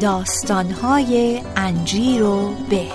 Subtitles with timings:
[0.00, 2.86] داستانهای انجیر و به.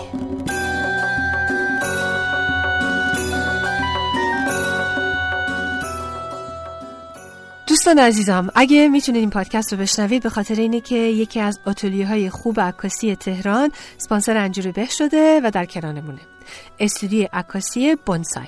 [7.68, 12.08] دوستان عزیزم اگه می‌تونید این پادکست رو بشنوید به خاطر اینه که یکی از آتلیه
[12.08, 16.22] های خوب عکاسی تهران سپانسر انجیر به شده و در کنارمونه.
[16.80, 18.48] استودیو عکاسی بونسای.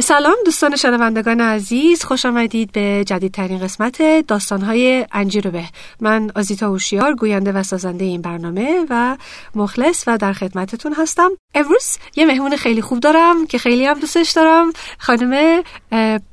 [0.00, 5.64] سلام دوستان شنوندگان عزیز خوش آمدید به جدیدترین قسمت داستانهای انجیر به
[6.00, 9.16] من آزیتا اوشیار گوینده و سازنده این برنامه و
[9.54, 11.30] مخلص و در خدمتتون هستم.
[11.54, 15.62] امروز یه مهمون خیلی خوب دارم که خیلی هم دوستش دارم خانم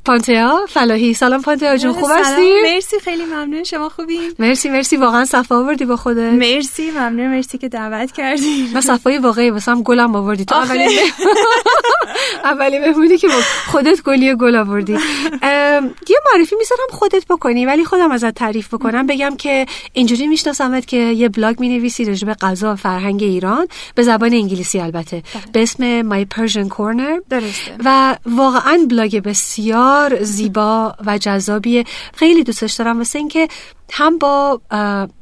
[0.06, 1.14] پانتیا فلاحی.
[1.14, 3.64] سلام پانتیا جون خوب هستی؟ مرسی خیلی ممنون.
[3.64, 4.98] شما خوبی؟ مرسی مرسی.
[4.98, 6.34] واقعا صفا آوردی با خودت.
[6.34, 7.28] مرسی ممنون.
[7.28, 8.70] مرسی که دعوت کردی.
[8.74, 10.90] من صفای واقعی واسم گلم آوردی تو اولین
[12.44, 13.34] اولی مهمونی که
[13.68, 14.94] خودت گلی گل آوردی.
[14.94, 19.08] یه معرفی می‌ذارم خودت بکنی ولی خودم ازت تعریف بکنم.
[19.08, 23.68] بگم که اینجوری میشناسمت که یه بلاگ می‌نویسی راجع به غذا و فرهنگ ایران.
[23.96, 25.24] به زبان انگلیسی البته.
[25.34, 25.44] بله.
[25.54, 27.30] به اسم My Persian Corner.
[27.30, 27.76] درسته.
[27.86, 31.84] و واقعا بلاگ بسیار زیبا و جذابیه
[32.16, 32.98] خیلی دوستش دارم.
[32.98, 33.48] واسه اینکه
[33.92, 34.62] هم با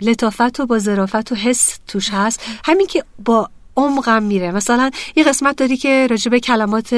[0.02, 2.42] لطافت و با ظرافت و حس توش هست.
[2.66, 4.52] همین که با عمقم میره.
[4.52, 6.90] مثلا یه قسمت داری که راجب کلمات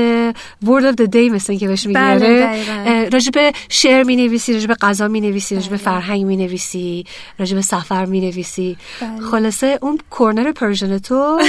[0.66, 5.08] word of the day مثل که بهش می‌گیره بله راجب شعر می نویسی راجب غذا
[5.08, 7.06] می نویسی راجب فرهنگ می نویسی
[7.40, 9.22] راجب سفر می نویسی بله.
[9.22, 11.40] خلاصه اون corner Persian تو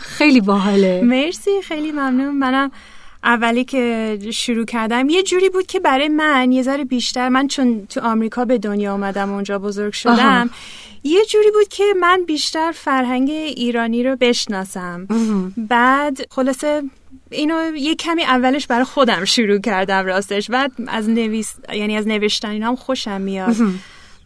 [0.00, 1.00] خیلی باحاله.
[1.14, 2.38] مرسی خیلی ممنون.
[2.38, 2.70] منم
[3.24, 7.86] اولی که شروع کردم یه جوری بود که برای من یه ذره بیشتر من چون
[7.86, 10.48] تو آمریکا به دنیا آمدم اونجا بزرگ شدم آها.
[11.04, 15.06] یه جوری بود که من بیشتر فرهنگ ایرانی رو بشناسم.
[15.56, 16.82] بعد خلاصه
[17.30, 20.50] اینو یه کمی اولش برای خودم شروع کردم راستش.
[20.50, 23.56] بعد از نویس یعنی از نوشتن اینا هم خوشم میاد.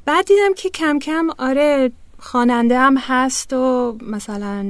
[0.04, 4.66] بعد دیدم که کم کم آره خواننده هم هست و مثلا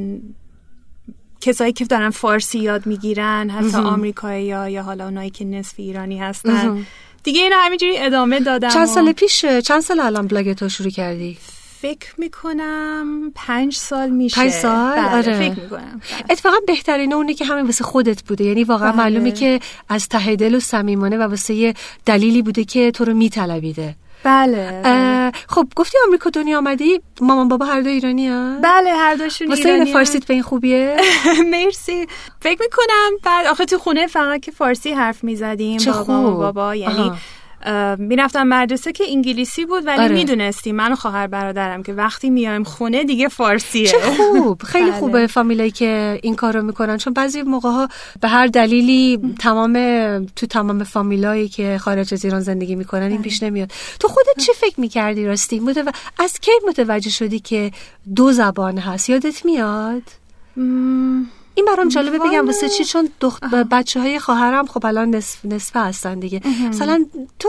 [1.40, 6.18] کسایی که دارن فارسی یاد می‌گیرن حتی آمریکایی یا یا حالا اونایی که نصف ایرانی
[6.18, 6.86] هستن.
[7.22, 11.38] دیگه اینو همینجوری ادامه دادم چند سال پیش چند سال الان بلاگ تو شروع کردی؟
[11.80, 14.36] فکر می‌کنم پنج سال میشه.
[14.36, 15.38] پنج سال؟ بله، آره.
[15.38, 16.00] فکر می‌کنم.
[16.30, 18.44] اتفاقا بهترین اونه که همین واسه خودت بوده.
[18.44, 18.98] یعنی واقعا بله.
[19.00, 21.74] معلومه که از ته دل و صمیمانه و واسه یه
[22.06, 23.94] دلیلی بوده که تو رو میطلبیده.
[24.24, 25.32] بله.
[25.48, 29.60] خب گفتی آمریکا دنیا آمدی مامان بابا هر دو ایرانی ها؟ بله هر دوشون واسه
[29.60, 30.96] این ایرانی فارسیت به این خوبیه؟
[31.52, 32.06] مرسی.
[32.40, 36.30] فکر می‌کنم بعد آخه تو خونه فقط که فارسی حرف می‌زدیم بابا.
[36.30, 37.16] بابا یعنی آها.
[37.98, 40.14] می‌رفتم مدرسه که انگلیسی بود ولی آره.
[40.14, 43.86] می‌دونستیم من و خواهر برادرم که وقتی میایم خونه دیگه فارسیه.
[43.86, 44.62] چه خوب.
[44.72, 45.00] خیلی بله.
[45.00, 46.96] خوبه فامیلایی که این کارو می‌کنن.
[46.96, 47.88] چون بعضی موقع ها
[48.20, 49.72] به هر دلیلی تمام
[50.26, 53.12] تو تمام فامیلایی که خارج از ایران زندگی می‌کنن بله.
[53.12, 53.72] این پیش نمیاد.
[54.00, 55.90] تو خودت چه فکر می‌کردی راستی؟ متو...
[56.18, 57.70] از کی متوجه شدی که
[58.16, 60.02] دو زبان هست؟ یادت میاد؟
[61.58, 62.46] این برام جالبه بگم.
[62.46, 63.44] واسه چی؟ چون دخت...
[63.44, 66.42] بچه های خواهرم خب الان نصف نصفه هستن دیگه.
[66.68, 67.06] مثلا
[67.38, 67.48] تو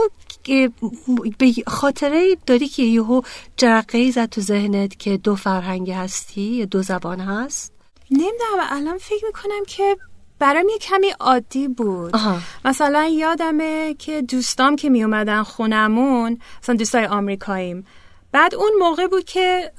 [1.38, 3.22] به خاطره داری که یهو
[3.56, 7.72] جرقه زد تو ذهنت که دو فرهنگ هستی یا دو زبان هست؟
[8.10, 8.66] نمی‌دونم.
[8.70, 9.96] الان فکر می‌کنم که
[10.38, 12.16] برام یه کمی عادی بود.
[12.16, 12.38] آها.
[12.64, 17.86] مثلا یادمه که دوستام که می اومدن خونمون مثلا دوستای آمریکاییم.
[18.32, 19.72] بعد اون موقع بود که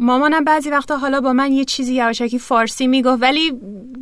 [0.00, 3.52] مامانم بعضی وقتا حالا با من یه چیزی یواشکی فارسی می‌گفت ولی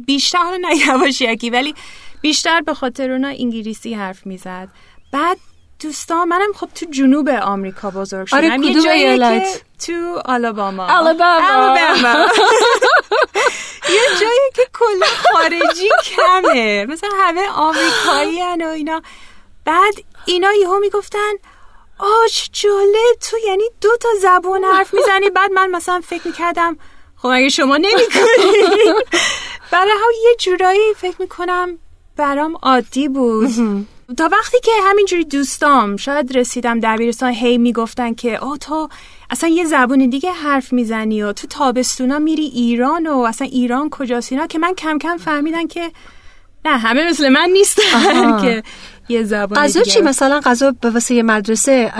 [0.06, 1.74] بیشتر حالا نه یواشکی ولی
[2.20, 4.68] بیشتر به خاطر اونا انگلیسی حرف می‌زد
[5.12, 5.38] بعد
[5.80, 10.84] دوستان منم خب تو جنوب آمریکا بزرگ شدم آره، یه کدوم ایالت؟ که تو آلاباما
[10.84, 11.48] آلاباما.
[11.48, 12.26] آلاباما.
[13.94, 19.02] یه جایی که کلا خارجی کمه مثلا همه آمریکایی و اینا
[19.64, 19.94] بعد
[20.26, 21.32] اینا یهو می‌گفتن
[21.98, 23.18] آش جالب.
[23.20, 26.76] تو یعنی دو تا زبان حرف می‌زنی بعد من مثلا فکر می‌کردم
[27.16, 28.92] خب اگه شما نمی‌کنی.
[29.70, 31.78] برای هم یه جورایی فکر می‌کنم
[32.16, 33.50] برام عادی بود.
[34.16, 38.88] تا وقتی که همینجوری دوستام شاید رسیدم دبیرستان هی می‌گفتن که آه تو
[39.30, 44.32] اصلا یه زبون دیگه حرف می‌زنی و تو تابستونا میری ایران و اصلا ایران کجاست
[44.32, 45.90] اینا؟ که من کم کم فهمیدن که
[46.64, 48.40] نه همه مثل من نیستن.
[48.42, 48.62] که
[49.08, 51.92] یه زبان غذا چی مثلا غذا به واسه مدرسه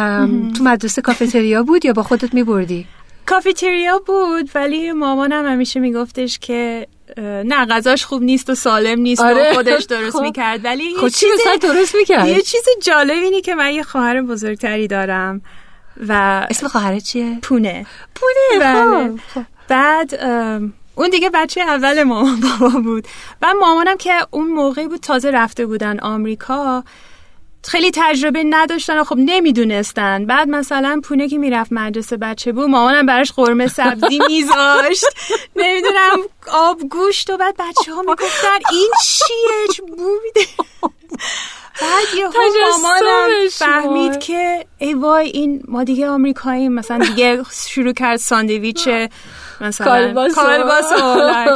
[0.56, 2.86] تو مدرسه کافتریا بود یا با خودت میبردی
[3.26, 6.86] کافتریا بود ولی مامانم همیشه میگفتش که
[7.18, 9.50] نه غذاش خوب نیست و سالم نیست آره.
[9.50, 10.22] و خودش درست خب.
[10.22, 14.22] می‌کرد ولی خب چی چیز- درست می‌کرد یه چیز جالب اینه که من یه خواهر
[14.22, 15.42] بزرگتری دارم
[16.08, 16.12] و
[16.50, 19.14] اسم خواهرت چیه پونه پونه بله.
[19.34, 19.42] خب.
[19.68, 23.08] بعد ام، اون دیگه بچه اول مامان بابا بود.
[23.42, 26.84] و مامانم که اون موقعی بود تازه رفته بودن آمریکا
[27.64, 30.26] خیلی تجربه نداشتن و خب نمی‌دونستن.
[30.26, 35.04] بعد مثلا پونه که می‌رفت مدرسه بچه بود مامانم براش قرمه سبزی میذاشت.
[35.56, 36.18] نمی‌دونم
[36.52, 40.40] آب گوشت و بعد بچه ها می‌گفتن این چیه؟ چه بو میده
[41.80, 42.26] بعد یه
[42.82, 44.18] مامانم فهمید.
[44.20, 46.72] که ای وای این ما دیگه آمریکاییم.
[46.72, 48.88] مثلا دیگه شروع کرد ساندویچ
[49.60, 50.14] مثلا.
[50.34, 50.92] کالباس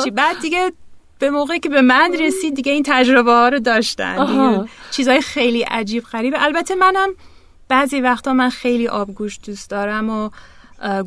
[0.06, 0.10] و.
[0.10, 0.72] بعد دیگه
[1.18, 6.04] به موقعی که به من رسید دیگه این تجربه ها رو داشتن چیزای خیلی عجیب
[6.04, 7.08] غریبه البته منم
[7.68, 10.30] بعضی وقتا من خیلی آبگوش دوست دارم و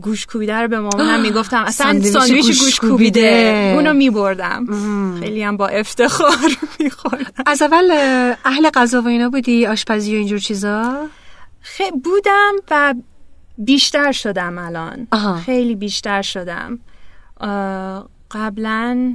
[0.02, 1.64] گوش کوبیده رو به مامانم می‌گفتم.
[1.64, 3.72] اصلا ساندویچ گوش گوش کوبیده.
[3.76, 4.68] اونو میبردم.
[5.20, 6.38] خیلی هم با افتخار
[6.80, 7.44] میخوردم.
[7.46, 11.08] از اول اه، اهل غذا و اینا بودی؟ آشپزی و اینجور چیزا؟
[11.62, 12.94] خیلی بودم و
[13.58, 15.08] بیشتر شدم الان.
[15.12, 15.36] آها.
[15.36, 16.80] خیلی بیشتر شدم.
[18.32, 19.14] قبلا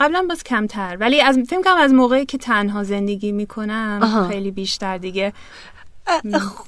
[0.00, 0.96] قبلا باز کمتر.
[1.00, 4.28] ولی از فکر کنم از موقعی که تنها زندگی می‌کنم آها.
[4.28, 5.32] خیلی بیشتر دیگه.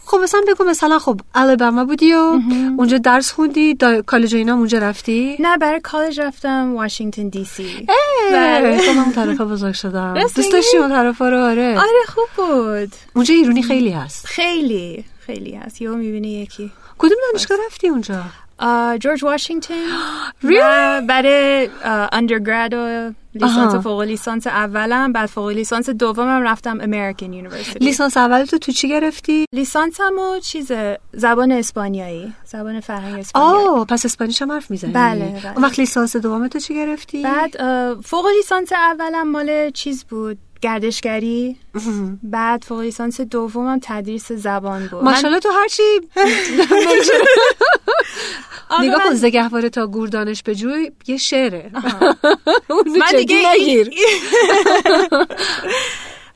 [0.04, 2.40] خب مثلا بگو مثلا خب الاباما بودی و
[2.78, 4.02] اونجا درس خوندی؟ دا...
[4.02, 7.86] کالج اینا اونجا رفتی؟ نه برای کالج رفتم واشنگتن دی سی
[8.32, 10.14] بله من اون طرف بزرگ شدم.
[10.14, 11.78] دوست؟ داشتی اون طرف رو؟ آره.
[11.78, 12.92] آره خوب بود.
[13.14, 14.26] اونجا ایرونی خیلی هست.
[14.26, 15.82] خیلی خیلی هست.
[15.82, 16.72] یهو می‌بینی یکی.
[16.98, 18.22] کدوم دانشگاه رفتی اونجا؟
[19.00, 19.74] جورج واشنگتن
[20.44, 20.46] Really?
[20.62, 21.68] و برای
[22.12, 28.44] undergrad و لیسانس فوق لیسانس اولم بعد فوق لیسانس دومم رفتم American University لیسانس اول
[28.44, 30.72] تو تو چی گرفتی؟ لیسانسم و چیز
[31.12, 33.66] زبان اسپانیایی زبان فرهنگ اسپانیایی.
[33.68, 34.92] آه پس Spanish هم حرف می‌زنی.
[34.92, 35.52] بله، بله.
[35.52, 37.56] اون وقت لیسانس دوم تو چی گرفتی؟ بعد
[38.00, 41.56] فوق لیسانس اولم مال چیز بود؟ گردشگری.
[42.22, 45.04] بعد فوق لیسانس دومم تدریس زبان بود.
[45.04, 45.82] ماشاءالله تو هرچی
[48.70, 51.70] آقا نگاه کن زگهواره تا گوردانش به جوی یه شعره.
[53.00, 53.90] من دیگه نگیر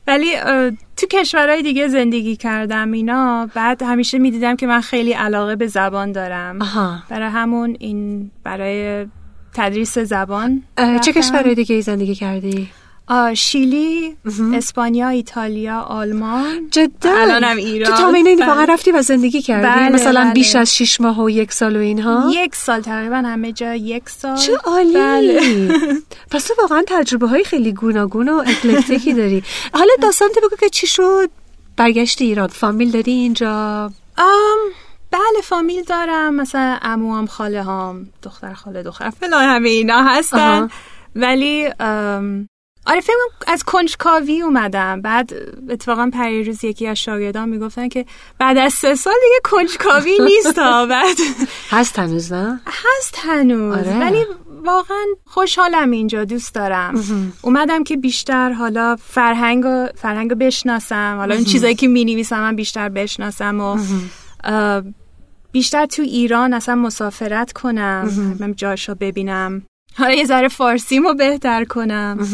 [0.07, 0.35] ولی
[0.97, 6.11] تو کشورهای دیگه زندگی کردم اینا بعد همیشه می‌دیدم که من خیلی علاقه به زبان
[6.11, 6.59] دارم.
[7.09, 9.05] برای همون این برای
[9.53, 10.63] تدریس زبان.
[11.01, 11.13] چه.
[11.13, 12.69] کشورهای دیگه زندگی کردی؟
[13.33, 14.17] شیلی
[14.53, 16.69] اسپانیا ایتالیا آلمان.
[16.71, 17.21] جدا.
[17.21, 17.91] الانم ایران.
[17.91, 18.47] تو تا این بله.
[18.47, 20.33] واقعا رفتی و زندگی کردی؟ بله، مثلا بله.
[20.33, 24.09] بیش از شیش ماه و یک سال و اینها؟ یک سال تقریبا همه جا یک
[24.09, 24.37] سال.
[24.37, 24.93] چه عالی.
[24.93, 25.41] بله.
[26.31, 29.43] پس تو واقعا تجربه های خیلی گوناگون و اکلکتیکی داری.
[29.73, 31.29] حالا داستان تو بگو که چی شد؟
[31.77, 32.47] برگشتی ایران.
[32.47, 33.85] فامیل داری اینجا؟
[34.17, 34.59] آم
[35.11, 36.35] بله فامیل دارم.
[36.35, 39.09] مثلا عموام خاله هام دختر خاله دختر.
[39.09, 40.37] فلان همه اینا هستن.
[40.37, 40.69] آها.
[41.15, 42.49] ولی ام،
[42.89, 43.13] آره فکر
[43.47, 45.01] از کنجکاوی اومدم.
[45.01, 45.33] بعد
[45.69, 48.05] اتفاقا پریروز یکی از شاگردان می‌گفتن که
[48.39, 51.17] بعد از سه سال دیگه کنجکاوی نیست ها بعد
[51.71, 53.77] هست هنوز نه؟ هست هنوز.
[53.77, 53.99] آره.
[53.99, 54.25] ولی
[54.63, 57.03] واقعا خوشحالم اینجا دوست دارم.
[57.41, 61.15] اومدم که بیشتر حالا فرهنگ و فرهنگ بشناسم.
[61.17, 63.77] حالا این چیزایی که می نویسم من بیشتر بشناسم و
[65.51, 68.53] بیشتر تو ایران اصلا مسافرت کنم.
[68.55, 69.61] جاشو ببینم.
[69.97, 72.27] حالا یه ذره فارسیمو بهتر کنم.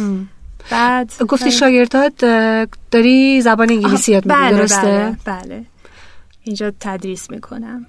[0.72, 2.26] بعد گفتی شاگردات
[2.92, 5.66] داری زبان انگلیسی یاد بله درسته؟ بله بله.
[6.44, 7.86] اینجا تدریس می‌کنم.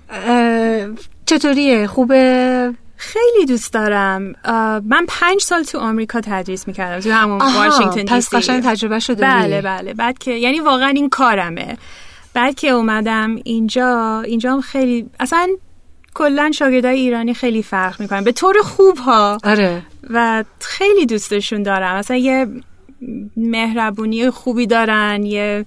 [1.27, 4.35] چطوریه؟ خوبه؟ خیلی دوست دارم.
[4.85, 8.35] من پنج سال تو آمریکا تدریس می‌کردم تو همون واشنگتن پس.
[8.35, 9.95] قشنگ تجربه شده بله بله.
[9.95, 11.77] بعد که یعنی واقعا این کارمه.
[12.35, 15.49] بعد که اومدم اینجا اینجا هم خیلی اصلا
[16.15, 18.25] کلا شاگردای ایرانی خیلی فرق می‌کنن.
[18.25, 19.83] به طور خوب ها آره.
[20.11, 21.95] و خیلی دوستشون دارم.
[21.95, 22.47] اصلا یه
[23.37, 25.65] مهربونی خوبی دارن یه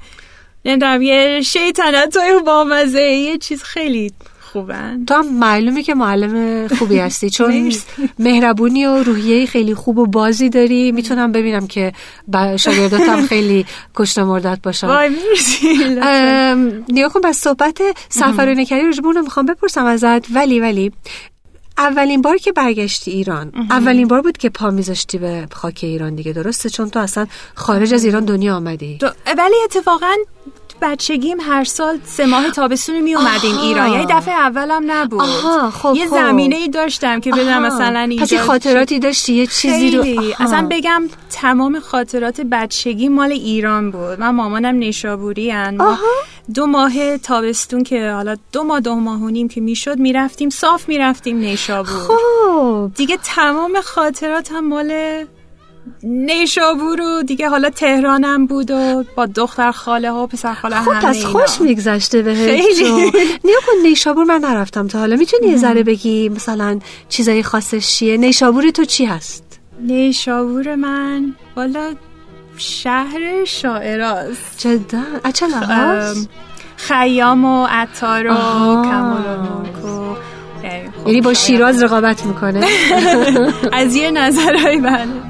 [0.65, 5.05] نمی‌دونم یه شیطنت های بامزه یه چیز خیلی خوبن.
[5.05, 7.73] تو هم معلومه که معلم خوبی هستی چون.
[8.19, 10.91] مهربونی و روحیه خیلی خوب و بازی داری.
[10.91, 11.93] می‌تونم ببینم که
[12.27, 13.65] با شاگرداتم خیلی
[13.95, 15.73] کشت مردت باشن وای مرسی.
[16.89, 20.31] نگاه کن بس صحبت سفر و نکری رو می‌خوام بپرسم ازت.
[20.33, 20.91] ولی ولی
[21.79, 26.33] اولین بار که برگشتی ایران اولین بار بود که پا میذاشتی به خاک ایران دیگه
[26.33, 28.99] درسته؟ چون تو اصلا خارج از ایران دنیا آمدی.
[29.37, 30.15] ولی اتفاقا
[30.81, 33.57] بچگیم هر سال سه ماه تابستون می اومدیم.
[33.57, 36.15] ایران یعنی دفعه اولم نبود آها، خب، یه خب.
[36.15, 37.59] زمینه ای داشتم که آها.
[37.59, 40.45] مثلا اینجا پس یه خاطراتی داشتی یه چیزی رو آها.
[40.45, 45.97] اصلا بگم تمام خاطرات بچگی مال ایران بود من مامانم نیشابوری ما آها.
[46.53, 50.89] دو ماه تابستون که حالا دو ماه دو ماه و نیم که می‌شد می‌رفتیم صاف
[50.89, 55.25] می‌رفتیم نیشابور خب دیگه تمام خاطرات هم مال
[56.03, 60.91] نیشابور و دیگه حالا تهرانم بود و با دختر خاله ها و پسر خاله خب
[60.91, 61.25] همه پس.
[61.25, 63.11] خوش میگذشته به خیلی.
[63.43, 65.15] نیا کن نیشابور من نرفتم تا حالا.
[65.15, 71.93] می‌تونی یه ذره بگی مثلا چیزای خاصش چیه؟ نیشابور تو چی هست؟ نیشابور من والا
[72.57, 74.55] شهر شاعراست.
[74.57, 75.03] جدا؟
[75.47, 76.27] لحاظ؟ ام،
[76.77, 78.33] خیام و عطار و.
[78.83, 79.25] کمال
[79.83, 80.15] و
[81.03, 81.33] خب یعنی با.
[81.33, 82.67] شیراز رقابت می‌کنه.
[83.73, 85.28] از یه نظرهای بله.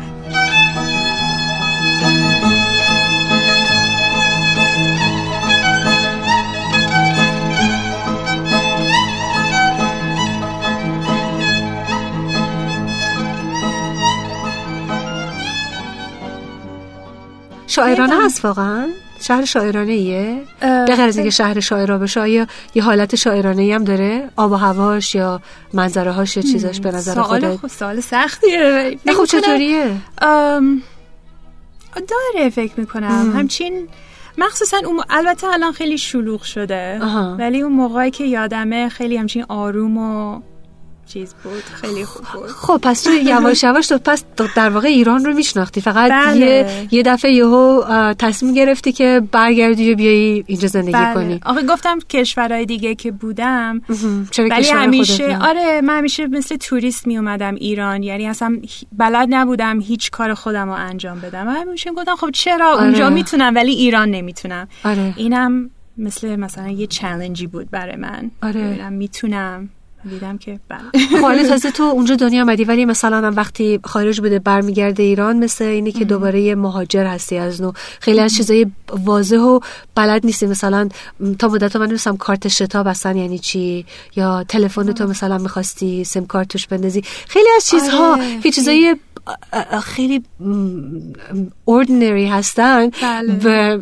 [17.70, 18.26] شاعرانه خیلی.
[18.26, 18.88] هست واقعا؟
[19.22, 23.72] شهر شاعرانه ایه به غیر از اینکه شهر شاعرا بشه آیا یه حالت شاعرانه ای
[23.72, 25.42] هم داره؟ آب و هواش یا
[25.74, 28.98] منظره هاش یا چیزاش به نظر سوال خودت؟ خب سوال سختیه.
[29.06, 29.96] نه خب چطوریه؟
[31.96, 33.34] داره فکر می‌کنم.
[33.36, 33.88] همچین
[34.38, 37.00] مخصوصا اون البته الان خیلی شلوغ شده.
[37.02, 37.36] آها.
[37.40, 40.42] ولی اون موقعی که یادمه خیلی همچین آروم و
[41.14, 42.48] چیز بود؟ خیلی خوب بود.
[42.48, 44.24] خب پس تو یواش یواش تو پس
[44.56, 45.82] در واقع ایران رو میشناختی.
[45.82, 46.40] فقط بله.
[46.40, 47.84] یه یه دفعه یهو
[48.20, 51.14] تصمیم گرفتی که برگردی و بیایی اینجا زندگی بله.
[51.14, 51.40] کنی.
[51.46, 53.82] آخه گفتم کشورهای دیگه که بودم
[54.38, 58.04] ولی همیشه؟ آره من همیشه مثل توریست می اومدم ایران.
[58.04, 58.60] یعنی اصلا
[58.98, 61.48] بلد نبودم هیچ کار خودم رو انجام بدم.
[61.48, 62.84] و همیشه گفتم خب چرا؟ آره.
[62.84, 64.68] اونجا می‌تونم ولی ایران نمی‌تونم.
[64.86, 65.14] آره.
[65.18, 68.32] اینم مثل مثلا یه چالنجی بود برای من.
[68.44, 68.90] آره.
[68.90, 69.70] می‌تونم.
[70.10, 71.06] دیدم که بله.
[71.12, 75.38] خب حالا تازه تو اونجا دنیا آمدی ولی مثلا هم وقتی خارج بوده برمیگرده ایران
[75.38, 77.72] مثل اینه که دوباره مهاجر هستی از نو.
[78.00, 79.60] خیلی از چیزای واضح و
[79.96, 80.46] بلد نیستی.
[80.46, 80.90] مثلا
[81.40, 86.26] تا مدت من نمیستم کارت شتاب اصلا یعنی چی یا تلفن تو مثلا می‌خواستی سیم
[86.26, 87.02] کارت توش بندازی.
[87.28, 89.00] خیلی از چیزها آره، که چیزای اه، اه،
[89.84, 90.24] خیلی
[91.66, 93.40] اوردینری هستن بله.
[93.44, 93.80] و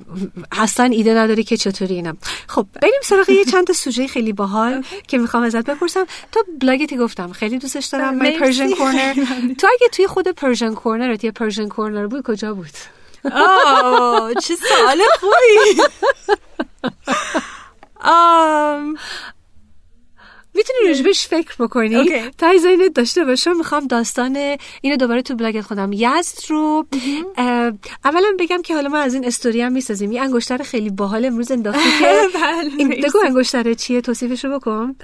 [0.51, 4.83] اصلا ایده نداری که چطوری اینم خب بریم سراغ یه چند تا سوژه خیلی باحال
[5.07, 6.05] که می‌خوام ازت بپرسم.
[6.31, 8.37] تو بلاگتی گفتم خیلی دوستش دارم مرسی.
[8.37, 9.15] My Persian Corner.
[9.57, 12.71] تو اگه توی خود Persian Corner ت یه Persian corner بود کجا بود؟
[13.31, 15.81] آه چه سوال خوبی.
[20.57, 22.29] می‌تونی روشبش فکر بکنی OK.
[22.37, 26.85] تا ذهنت داشته باشه می‌خوام داستان اینو دوباره تو بلاگت خودم یزد رو
[28.05, 31.51] اولا بگم که حالا ما از این استوری هم می‌سازیم یه انگشتر خیلی باحال امروز
[31.51, 32.05] انداختی که
[32.41, 32.89] بله، این.
[32.89, 34.95] بگو انگشتر چیه توصیفش رو بکن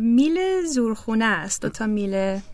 [0.00, 2.53] میل زورخونه است دوتا میل جلو هم.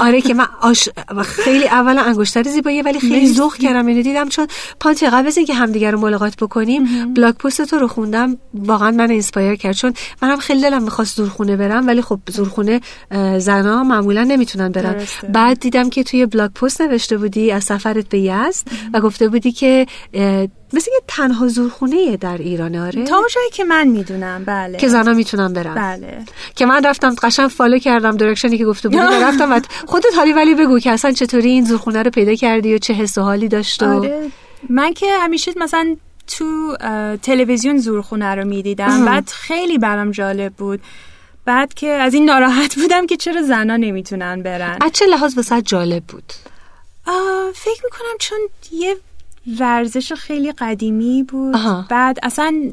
[0.00, 0.88] آره که من آش...
[1.24, 3.28] خیلی اولا انگشتر زیباییه ولی خیلی.
[3.28, 3.86] ذوق کردم.
[3.86, 4.46] اینو دیدم چون
[4.80, 8.36] پانتی قبل از اینکه همدیگه رو ملاقات بکنیم blog post تو رو خوندم.
[8.54, 9.74] واقعا من inspire کرد.
[9.74, 12.80] چون منم خیلی دلم می‌خواست زورخونه برم ولی خب زورخونه
[13.38, 14.92] زنا معمولا نمی‌تونن برن.
[14.92, 15.26] درسته.
[15.26, 19.52] بعد دیدم که توی blog post نوشته بودی از سفرت به یزد و گفته بودی
[19.52, 19.86] که
[20.72, 24.78] مثل که تنها زورخونه در ایران آره؟ تا جایی که من می‌دونم بله.
[24.78, 25.74] که زنا می‌تونن برن.
[25.74, 26.24] بله.
[26.56, 30.54] که من رفتم قشنگ فالو کردم درکشنی که گفته بودی رفتم و خودت حالی ولی
[30.54, 33.82] بگو که اصلا چطوری این زورخونه رو پیدا کردی و چه حس و حالی داشت
[33.82, 34.30] و آره.
[34.68, 36.76] من که همیشه مثلا تو
[37.22, 39.04] تلویزیون زورخونه رو می‌دیدم.
[39.04, 40.80] بعد خیلی برام جالب بود.
[41.44, 44.78] بعد که از این ناراحت بودم که چرا زنا نمی‌تونن برن.
[44.80, 46.32] از چه لحاظ واسه جالب بود؟
[47.54, 48.38] فکر می‌کنم چون
[48.72, 48.96] یه
[49.60, 51.54] ورزش خیلی قدیمی بود.
[51.54, 51.86] آها.
[51.90, 52.70] بعد اصلا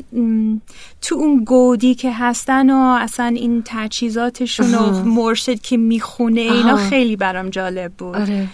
[1.02, 5.04] تو اون گودی که هستن و اصلا این تجهیزاتشون و.
[5.04, 6.90] مرشد که می‌خونه اینا آها.
[6.90, 8.16] خیلی برام جالب بود.
[8.16, 8.48] آره.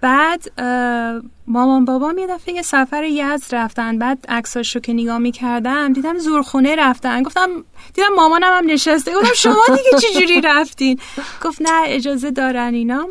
[0.00, 0.60] بعد
[1.46, 3.98] مامان بابام یه دفعه یه سفر یزد رفتن.
[3.98, 7.22] بعد عکساشو که نگاه می‌کردم دیدم زورخونه رفتن.
[7.22, 7.48] گفتم
[7.94, 9.14] دیدم مامانم هم نشسته.
[9.14, 11.00] گفتم شما دیگه چجوری رفتین؟
[11.44, 13.06] گفت نه اجازه دارن اینا.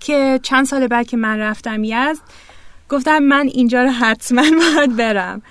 [0.00, 2.20] که چند سال بعد که من رفتم یزد
[2.88, 5.42] گفتم من اینجا رو حتما باید برم.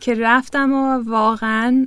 [0.00, 1.86] که رفتم و واقعا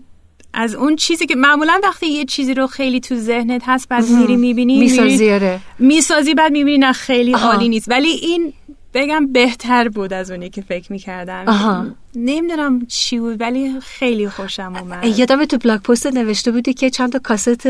[0.54, 4.36] از اون چیزی که معمولا وقتی یه چیزی رو خیلی تو ذهنت هست بعد میری
[4.36, 5.60] می‌بینی می‌سازی آره.
[5.80, 7.34] می‌سازی بعد می‌بینی نه خیلی.
[7.34, 7.90] عالی نیست.
[7.90, 8.54] ولی این
[8.94, 11.86] بگم بهتر بود از اونی که فکر می‌کردم آها.
[12.16, 17.12] نمی‌دونم چی بود ولی خیلی خوشم اومد یادم تو بلاگ پست نوشته بودی که چند
[17.12, 17.68] تا کاست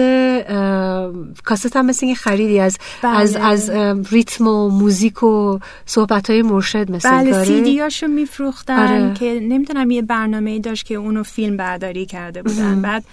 [1.44, 3.18] کاست هم مثل خریدی از بله.
[3.18, 3.70] از از
[4.12, 7.44] ریتم و موزیک و صحبت های مرشد مثل بله کاره.
[7.44, 9.14] سیدیاشو میفروختن آره.
[9.14, 13.04] که نمی‌دونم یه برنامه داشت که اونو فیلم برداری کرده بودن بعد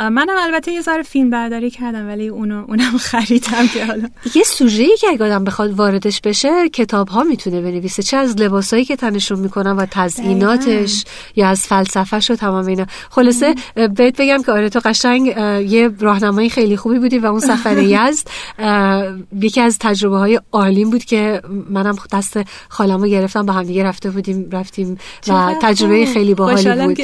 [0.00, 4.08] منم البته یه ذره فیلم برداری کردم ولی اونو اونم خریدم که حالا.
[4.34, 8.02] یه سوژه ای که اگه آدم بخواد واردش بشه کتاب ها می‌تونه بنویسه.
[8.02, 11.04] چه از لباسایی که تنشون می‌کنن و تزییناتش
[11.36, 12.86] یا از فلسفهش و تمام اینا.
[13.10, 15.26] خلاصه بهت بگم که آره تو قشنگ
[15.70, 17.78] یه راهنمایی خیلی خوبی بودی و اون سفر
[18.08, 18.28] یزد
[19.40, 24.10] یکی از تجربه های عالیم بود که منم دست خالمو گرفتم با هم دیگه رفته
[24.10, 26.98] بودیم رفتیم و تجربه خیلی باحالی بود.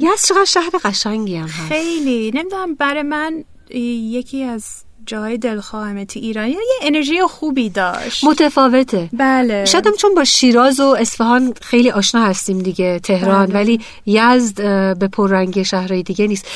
[0.00, 1.68] یزد چقدر شهر قشنگی هم هست.
[1.68, 2.37] خیلی.
[2.38, 6.48] نمی‌دونم برای من یکی از جای دلخواهمه تو ایران.
[6.48, 8.24] یه انرژی خوبی داشت.
[8.24, 9.08] متفاوته.
[9.12, 9.64] بله.
[9.64, 13.54] شاید چون با شیراز و اصفهان خیلی آشنا هستیم دیگه تهران بله.
[13.54, 14.56] ولی یزد
[14.98, 16.46] به پررنگی شهرهای دیگه نیست.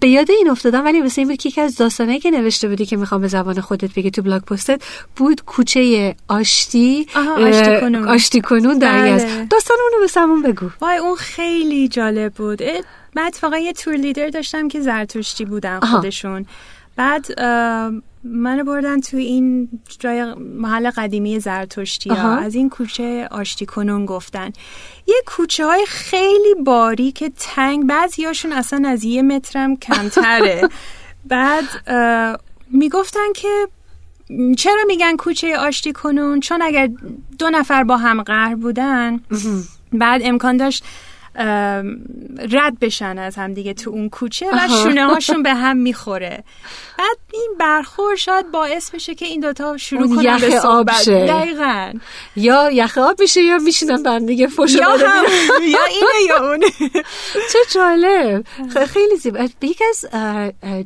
[0.00, 2.96] به یاد این افتادم ولی مثل این که یکی از داستانه که نوشته بودی که
[2.96, 4.82] می‌خوام به زبان خودت بگی تو بلاگ پستت
[5.16, 7.06] بود کوچه آشتی
[7.38, 9.10] آشتی کنون, آشتی کنون در بله.
[9.10, 9.48] یزد.
[9.48, 10.70] داستان اونو به سمون بگو.
[10.80, 12.62] وای اون خیلی جالب بود.
[13.14, 16.46] بعد فقط یه تور لیدر داشتم که زرتشتی بودن خودشون.
[17.00, 17.40] بعد
[18.24, 24.52] منو بردن تو این جای محل قدیمی زرتشتی ها از این کوچه آشتی کنون گفتن.
[25.06, 30.68] یه کوچه های خیلی باری که تنگ بعضیاشون اصلا از یه مترم کمتره.
[31.28, 31.64] بعد
[32.70, 33.68] می‌گفتن که
[34.58, 36.90] چرا میگن کوچه آشتی کنون؟ چون اگر
[37.38, 39.20] دو نفر با هم قهر بودن
[39.92, 40.84] بعد امکان داشت
[42.50, 46.44] رد بشن از هم دیگه تو اون کوچه و شونه هاشون به هم می‌خوره.
[46.98, 51.08] بعد این برخور شاید باعث بشه که این دوتا شروع کنن به صحبت.
[51.08, 51.92] دقیقا.
[52.36, 55.24] یا یخ آب میشه یا میشینن به هم دیگه فوش یا هم
[55.74, 56.66] یا اینه یا اونه.
[57.52, 58.44] چه جالب.
[58.86, 60.04] خیلی زیبا یکی از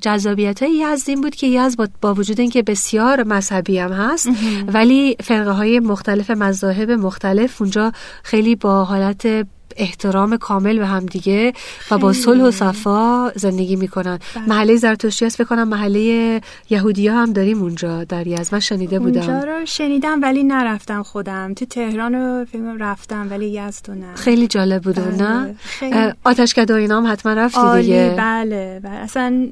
[0.00, 4.28] جذابیت های یزد این بود که یزد با وجود اینکه بسیار مذهبی هم هست
[4.66, 11.52] ولی فرقه های مختلف مذاهب مختلف اونجا خیلی با حالت احترام کامل به هم دیگه
[11.90, 14.18] و با صلح و صفا زندگی می‌کنن.
[14.34, 14.48] بله.
[14.48, 16.40] محله زرتشتی هست بکنم محله
[16.70, 18.54] یهودی ها هم داریم اونجا در یزد.
[18.54, 19.20] من شنیده بودم.
[19.20, 21.54] اونجا رو شنیدم ولی نرفتم خودم.
[21.54, 22.46] تو تهران رو
[22.78, 24.14] رفتم ولی یزد نه.
[24.14, 25.56] خیلی جالب بود بله.
[25.82, 28.14] نه آتشکده اینا هم حتما رفتی دیگه.
[28.18, 28.80] بله.
[28.84, 29.46] بله اصلا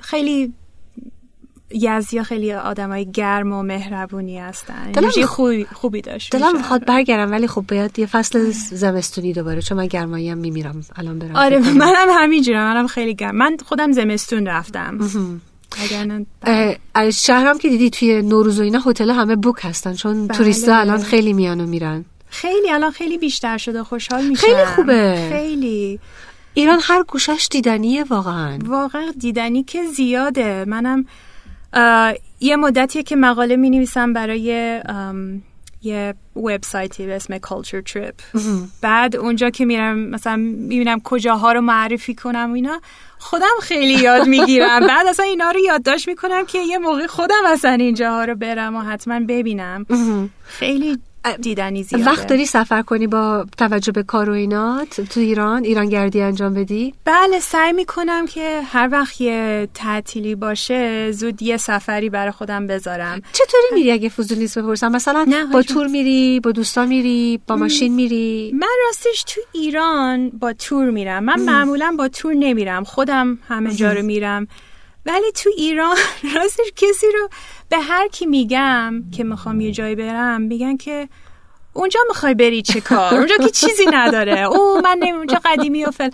[0.00, 0.52] خیلی
[1.70, 4.92] یزدیا خیلی آدمای گرم و مهربونی هستن.
[4.92, 9.78] دلم خوبی, خوبی داشت دلم می‌خواد برگردم ولی خب باید یه فصل زمستونی دوباره چون
[9.78, 10.84] من گرمایی هم میمیرم.
[10.96, 13.36] الان برم آره منم همینجورم منم خیلی گرم.
[13.36, 14.98] من خودم زمستون رفتم.
[16.94, 20.38] از شهرم که دیدی توی نوروز و اینا هتل همه بوک هستن چون بله.
[20.38, 22.04] توریستا الان خیلی میان و میرن.
[22.28, 24.46] خیلی الان خیلی بیشتر شده خوشحال میشم.
[24.46, 25.28] خیلی خوبه.
[25.32, 26.00] خیلی.
[26.54, 28.58] ایران هر گوشش دیدنیه واقعا.
[28.64, 30.64] واقعا دیدنی که زیاده.
[30.64, 31.06] منم
[32.40, 34.40] یه مدتیه که مقاله می نویسم برای
[35.82, 38.40] یه وبسایتی به اسم Culture Trip.
[38.82, 42.80] بعد اونجا که میرم مثلا می‌بینم کجاها رو معرفی کنم و اینا
[43.18, 44.86] خودم خیلی یاد می‌گیرم.
[44.86, 48.80] بعد اصلا اینا رو یادداشت می‌کنم که یه موقع خودم اصلا اینجاها رو برم و
[48.80, 49.86] حتما ببینم.
[50.58, 50.98] خیلی
[51.40, 52.04] دیدنی زیاده.
[52.04, 56.54] وقت داری سفر کنی با توجه به کار و اینات تو ایران؟ ایران گردی انجام
[56.54, 62.66] بدی؟ بله سعی می‌کنم که هر وقت یه تعطیلی باشه زود یه سفری برای خودم
[62.66, 63.22] بذارم.
[63.32, 67.94] چطوری میری اگه فضول نیست بپرسم؟ مثلا با تور میری با دوستان میری با ماشین
[67.94, 71.24] میری؟ من راستش تو ایران با تور میرم.
[71.24, 72.84] من معمولا با تور نمیرم.
[72.84, 74.46] خودم همه جا رو میرم.
[75.10, 75.96] ولی تو ایران
[76.36, 77.28] راستش کسی رو
[77.68, 81.08] به هر کی میگم که می‌خوام یه جایی برم میگن که
[81.72, 84.40] اونجا می‌خوای بری چه کار؟ اونجا که چیزی نداره.
[84.56, 86.10] او من نمی اونجا قدیمی و فل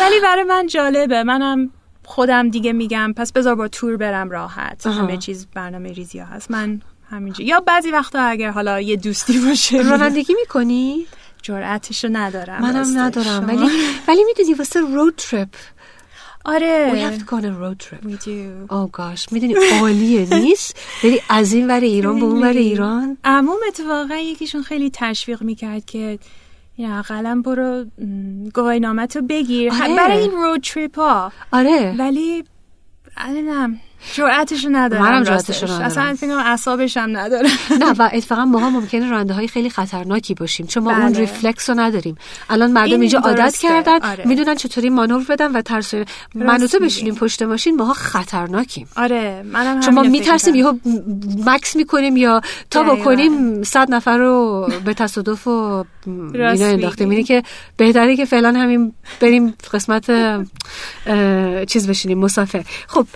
[0.00, 1.22] ولی برای من جالبه.
[1.22, 1.70] منم
[2.04, 4.86] خودم دیگه میگم پس بذار با تور برم راحت.
[4.86, 6.50] همه چیز برنامه ریزی ها هست.
[6.50, 11.06] من همینجا یا بعضی وقتا اگر حالا یه دوستی باشه رانندگی می‌کنی؟
[11.42, 13.44] جرأتشو ندارم منم ندارم.
[13.48, 13.70] ولی
[14.08, 15.48] ولی می‌دونی واسه رود تریپ
[16.48, 16.92] آره.
[16.94, 18.02] We have to go on a road trip.
[18.04, 18.66] We do.
[18.74, 19.32] Oh gosh.
[19.32, 24.62] می‌دونی عالیه نیست؟ بری از این ور ایران به اون ور ایران؟ عموم اتفاقا یکیشون
[24.62, 26.18] خیلی تشویق می‌کرد که
[26.78, 27.84] یا قلم برو
[28.54, 29.72] گواهی نامت بگیر.
[29.72, 29.96] آره.
[29.96, 31.94] برای این رود تریپ ها آره.
[31.98, 32.44] ولی
[33.28, 33.80] نمی‌دونم
[34.14, 35.82] جرأتشو ندارم منم جرأتشو ندارم.
[35.82, 40.66] اصلا فکر اعصابش هم ندارم نه و اتفاقا ما ممکنه راننده های خیلی خطرناکی باشیم
[40.66, 41.04] چون ما بله.
[41.04, 42.16] اون ریفلکس رو نداریم.
[42.50, 44.26] الان مردم اینجا عادت کردن آره.
[44.26, 45.94] می‌دونن چطوری مانور بدن و ترس
[46.34, 47.76] من تو بشینیم پشت ماشین.
[47.76, 48.88] ماها خطرناکیم.
[48.96, 50.78] آره منم چون ما میترسیم یهو
[51.46, 57.10] مکس می‌کنیم یا تا بکنیم صد نفر رو به تصادف و اینا انداختیم.
[57.10, 57.42] اینه که
[57.76, 60.06] بهتره که فعلا همین بریم قسمت
[61.66, 62.64] چیز بشینیم مسافر.
[62.86, 63.06] خب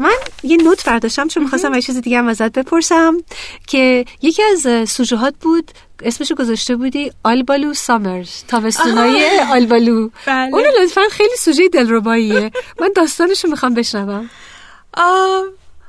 [0.00, 0.10] من
[0.42, 3.18] یه نوت برداشتم چون می‌خواستم یه چیز دیگه هم ازت بپرسم
[3.66, 5.70] که یکی از سوژه بود
[6.02, 8.30] اسمشو گذاشته بودی آلبالو سامرز.
[8.48, 10.10] تابستونای آلبالو.
[10.26, 10.54] بله.
[10.54, 12.50] اونو لطفا خیلی سوژه دلرباییه.
[12.80, 14.30] من داستانشو می‌خوام بشنوم.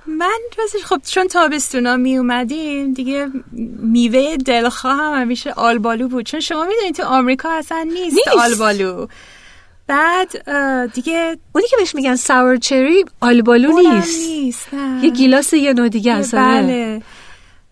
[0.08, 3.28] من راستش خب چون تابستونا می اومدیم دیگه
[3.80, 6.26] میوه دلخواه هم همیشه آلبالو بود.
[6.26, 8.28] چون شما می‌دونید تو آمریکا اصلا نیست, نیست.
[8.40, 9.08] آلبالو.
[9.88, 10.50] بعد
[10.94, 14.20] دیگه اونی که بهش میگن sour cherry آلبالو نیست.
[14.30, 15.04] نیست نه.
[15.04, 17.02] یه گیلاس یه نوع دیگه از بله.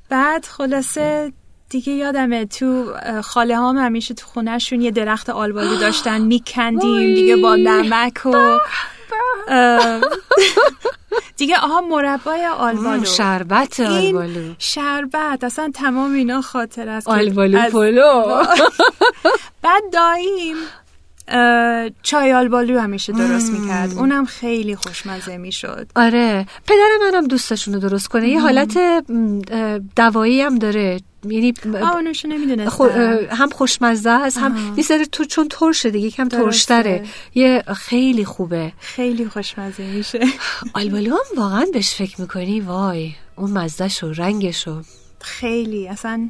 [0.10, 1.34] بعد خلاصه
[1.69, 2.93] دیگه یادمه تو
[3.24, 7.15] خاله هم همیشه تو خونهشون یه درخت آلبالو داشتن میکندیم.
[7.15, 8.58] دیگه با نمک و
[11.38, 13.06] دیگه آها مربای آلبالو.
[13.06, 14.54] شربت آلبالو.
[14.60, 18.43] شربت اصلا تمام اینا خاطر است آلبالو پلو.
[19.63, 20.56] بعد داییم.
[22.03, 23.93] چای آلبالو همیشه درست می‌کرد.
[23.97, 25.91] اونم خیلی خوشمزه می‌شد.
[25.95, 26.45] آره.
[26.67, 28.29] پدر منم دوست داشت اونو درست کنه.
[28.29, 28.77] یه حالت
[29.95, 30.99] دوایی هم داره.
[31.29, 31.53] یعنی
[32.67, 32.84] خو-
[33.31, 34.73] هم خوشمزه است هم.
[34.77, 36.27] یه ذره تو چون ترشه دیگه یکم.
[36.27, 37.03] ترشتره.
[37.36, 38.71] یه خیلی خوبه.
[38.79, 40.19] خیلی خوشمزه میشه.
[40.73, 44.81] آلبالو هم واقعا بهش فکر می‌کنی؟ وای اون مزدش و رنگش و
[45.21, 45.88] خیلی.
[45.88, 46.29] اصلا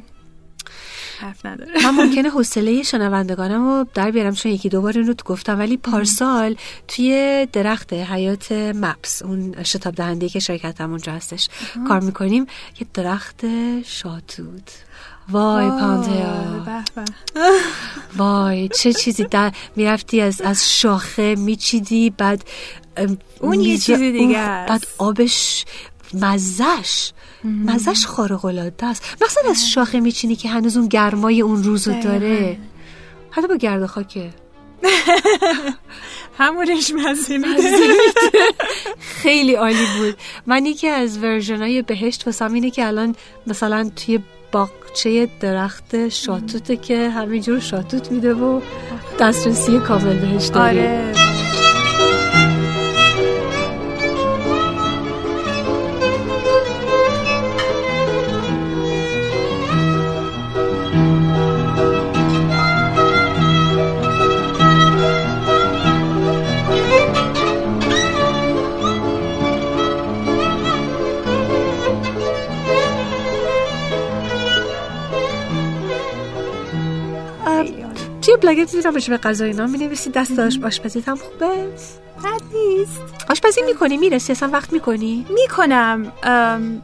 [1.22, 5.24] حرف نداره من ممکنه حوصله شنوندگانم رو در بیارم چون یکی دوبار این رو تو
[5.24, 6.56] گفتم ولی پارسال
[6.88, 11.48] توی درخت حیات مپس اون شتاب دهنده که شرکت اونجا هستش
[11.88, 12.46] کار می‌کنیم
[12.80, 13.40] یه درخت
[13.84, 14.84] شاتوت
[15.28, 16.84] وای به.
[18.18, 22.44] وای چه چیزی در می‌رفتی از از شاخه میچیدی بعد
[23.40, 24.34] اون یه میز- چیز دیگه.
[24.68, 25.64] بعد آبش
[26.14, 27.12] مزش
[27.44, 29.16] مزش خارق العاده است.
[29.22, 32.58] مثلا از شاخه میچینی که هنوز اون گرمای اون روزو داره.
[33.30, 34.30] حتی با گرد خاکه.
[36.38, 37.94] همونش مزه میده.
[39.00, 40.16] خیلی عالی بود.
[40.46, 43.14] من یکی از ورژنای بهشت واسم اینه که الان
[43.46, 44.20] مثلا توی
[44.52, 48.60] باغچه درخت شاتوته که همینجور شاتوت میده و
[49.20, 51.31] دسترسی کامل بهش داری آره.
[78.32, 79.66] توی بلاگت راجع به غذا اینا.
[79.66, 81.46] می نویسی دست آش- آشپزیت هم خوبه؟
[82.24, 83.02] بد نیست.
[83.30, 86.12] آشپزی می‌کنی؟ می‌رسی؟ اصلا وقت می‌کنی؟ می‌کنم.
[86.22, 86.82] ام،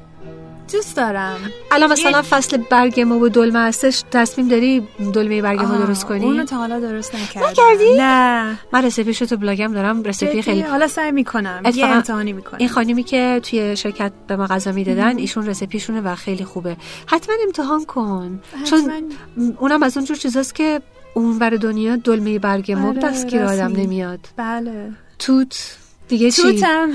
[0.73, 1.39] دوست دارم.
[1.71, 4.05] الان مثلا یه- فصل برگ ما و دلمه هستش.
[4.11, 7.49] تصمیم داری دلمه برگ ما درست کنی؟ اونو تا حالا درست نکردم.
[7.49, 8.59] نکردی؟ نه.
[8.73, 10.03] من رسیپیشو تو بلاگم دارم.
[10.03, 11.63] رسیپی جدی؟ خیلی حالا سعی می‌کنم.
[11.75, 12.59] یه امتحانی می‌کنم.
[12.59, 16.77] این خانمی که توی شرکت به ما غذا می‌دادن ایشون رسیپیشونه و خیلی خوبه.
[17.07, 18.41] حتما امتحان کن.
[18.65, 19.53] چون حتما.
[19.59, 20.81] اونم از اونجور چیزاست که
[21.15, 23.87] اون ور دنیا دلمه برگ ما آره، دستگیر آدم رسمی.
[23.87, 24.21] نمیاد.
[24.37, 24.93] بله.
[25.19, 25.77] توت
[26.09, 26.91] دیگه چی؟ توتم.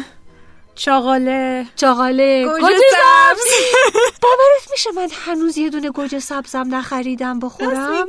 [0.75, 3.41] چاقاله چاقاله گوجه گوجه سبز.
[4.23, 8.05] باورت میشه من هنوز یه دونه گوجه سبزم نخریدم بخورم؟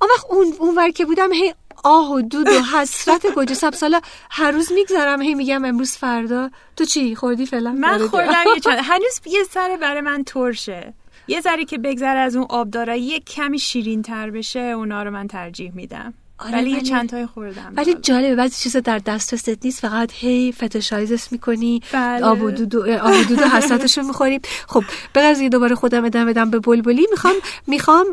[0.00, 1.54] اون وقت اون اون ور که بودم هی
[1.84, 3.82] آه و دود و حسرت گوجه سبز.
[3.82, 6.50] حالا هر روز میگذرم هی میگم امروز فردا.
[6.76, 8.06] تو چی؟ خوردی فعلا من.
[8.08, 10.94] خوردم یه چند هنوز یه ذره برای من ترشه.
[11.28, 15.10] یه ذره که بگذره از اون آب داره یه کمی شیرین تر بشه اونا رو
[15.10, 16.14] من ترجیح میدم.
[16.38, 17.72] آره، ولی یه ولی- چند تای خوردم.
[17.76, 22.24] ولی جالبه بعضی چیزا در دسترست نیست فقط هی فتشایزش می‌کنی بله.
[22.24, 24.40] آب و دود و آب و دود و حسرتشو می‌خوریم.
[24.68, 24.84] خب
[25.14, 27.34] بغیر اینکه دوباره خودم ادم بدم به بلبلی می‌خوام
[27.66, 28.06] می‌خوام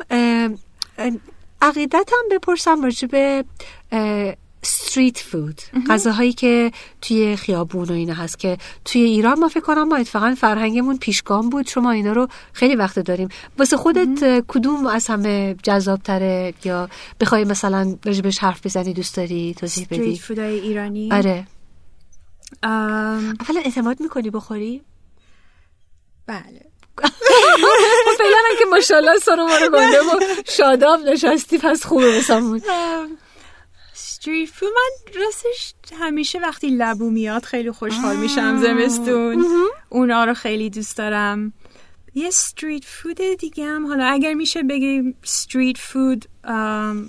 [1.61, 3.45] عقیدتم بپرسم راجع به
[3.91, 6.71] اه، استریت فود غذاهایی که
[7.01, 11.49] توی خیابون و اینا هست که توی ایران ما فکر کنم ما اتفاقا فرهنگمون پیشگام
[11.49, 11.67] بود.
[11.67, 13.29] شما اینا رو خیلی وقت داریم.
[13.57, 19.15] واسه خودت اه، کدوم از همه جذاب تره یا بخوای مثلا راجبش حرف بزنی دوست
[19.15, 21.47] داری توضیح استریت بدی فودای ایرانی؟ آره.
[22.63, 24.81] ام، اولا اعتماد می‌کنی بخوری؟
[26.27, 26.71] بله.
[28.17, 32.61] فعلا هم که ماشاءالله سر ما رو گنده و شاداب نشستی پس خوبه بسامون
[34.21, 39.45] استریت فود من راستش همیشه وقتی لبو میاد خیلی خوشحال میشم زمستون.
[39.89, 41.53] اونا رو خیلی دوست دارم.
[42.15, 43.87] یه استریت فود دیگه هم.
[43.87, 46.25] حالا اگر میشه بگیم استریت فود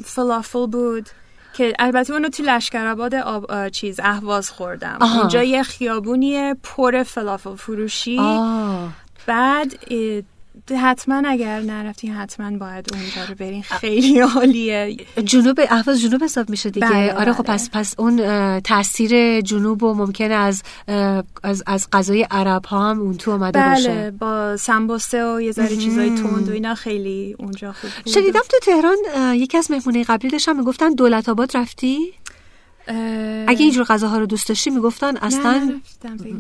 [0.05, 1.09] فلافل بود
[1.55, 4.99] که البته اونو تو لشکرآباد آب چیز اهواز خوردم.
[5.01, 5.21] آها.
[5.21, 8.19] اونجا یه خیابونیه پر فلافل فروشی.
[8.19, 8.93] آه.
[9.27, 9.93] بعد
[10.71, 13.63] حتما اگر نرفتین حتما باید اونجا رو برین.
[13.63, 14.97] خیلی عالیه.
[15.25, 16.89] جنوب اهواز جنوب حساب میشه دیگه.
[16.89, 17.55] بله، آره خب بله.
[17.55, 20.63] پس پس اون تاثیر جنوب و ممکنه از
[21.43, 24.11] از از غذای عرب ها هم اون تو اومده بله باشه.
[24.11, 28.15] با سمبوسه و یه ذره چیزای تند و اینا خیلی اونجا خوب بود.
[28.15, 28.97] شنیدم تو تهران
[29.35, 32.13] یکی از مهمونه قبلی داشتم می‌گفتن دولت آباد رفتی؟
[33.47, 35.81] اگه اینجور غذاها رو دوست داشتی می‌گفتن اصلا.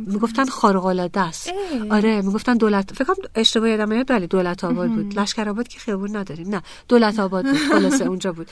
[0.07, 1.53] می‌گفتن خارق العاده است.
[1.91, 5.79] آره می‌گفتن دولت فکر کنم اشتباه یادم میاد بله دولت آباد بود لشکر آباد که
[5.79, 8.51] خیابون نداریم نه دولت آباد بود خلاصه اونجا بود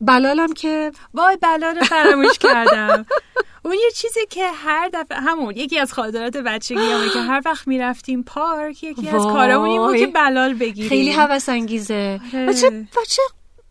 [0.00, 3.06] بلالم که وای بلا رو فراموش کردم
[3.64, 7.68] اون یه چیزی که هر دفعه همون یکی از خاطرات بچگی همه که هر وقت
[7.68, 9.32] می‌رفتیم پارک یکی از وای.
[9.32, 12.46] کارمون این بود که بلال بگیریم خیلی هوس انگیزه آره.
[12.46, 13.22] بچه بچه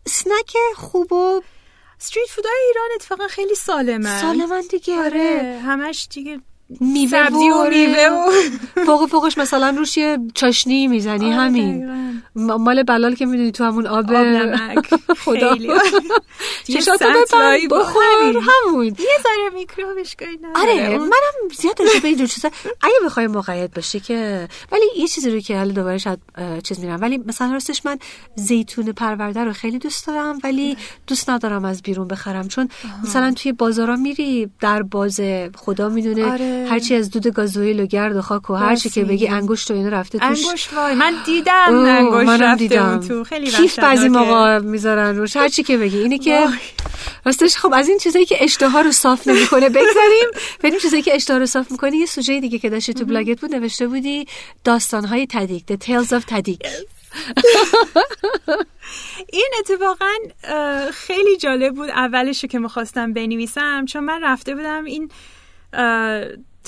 [0.06, 1.40] سنک خوب و
[2.04, 5.60] استریت فودای ایران اتفاقا خیلی سالمه سالمن دیگه آره آره.
[5.64, 6.40] همش دیگه
[6.80, 7.68] میوه سبزی و.
[7.70, 8.30] میوه و
[8.86, 11.90] فوق فوقش مثلا روش یه چاشنی می‌زنی آره، همین.
[12.34, 14.06] مال بلال که می‌دونی تو همون آب
[15.24, 15.52] خدا.
[15.54, 15.68] خیلی.
[16.68, 18.02] یه سطلایی بخور.
[18.24, 18.84] همون.
[18.84, 20.16] یه ذره میکروبش
[20.54, 22.50] آره منم زیاد راجع به اینجور چیزا
[22.82, 26.18] اگه بخوای مقید باشی که ولی یه چیزی رو که حالا دوباره شاید
[26.64, 27.98] چیز میرم ولی مثلا راستش من
[28.36, 32.48] زیتون پرورده رو خیلی دوست دارم ولی دوست ندارم از بیرون بخرم.
[32.48, 32.68] چون
[33.04, 35.20] مثلا توی بازارا میری در باز
[35.56, 36.53] خدا می‌دونه آره.
[36.70, 39.04] هرچی از دود گازوئیل و گرد و خاک و هرچی که.
[39.04, 40.46] بگی انگشت و اینا رفته توش.
[40.46, 43.00] انگشت وای من دیدم انگشت رفته دیدم.
[43.00, 43.24] تو.
[43.24, 44.08] خیلی کیف بعضی.
[44.08, 45.36] موقع می‌ذارن روش.
[45.36, 45.98] هر چی که بگی.
[45.98, 46.58] اینه که وای.
[47.26, 50.28] راستش خب از این چیزایی که اشتها رو صاف نمی‌کنه بگذاریم.
[50.62, 53.54] بریم چیزایی که اشتها رو صاف می‌کنه یه سوژه دیگه که داشتی تو بلاگت بود
[53.54, 54.26] نوشته بودی
[54.64, 56.60] داستانهای تدیک The Tales of تدیک
[59.32, 60.12] این اتفاقا
[60.92, 61.90] خیلی جالب بود.
[61.90, 65.10] اولش که می‌خواستم بنویسم چون من رفته بودم این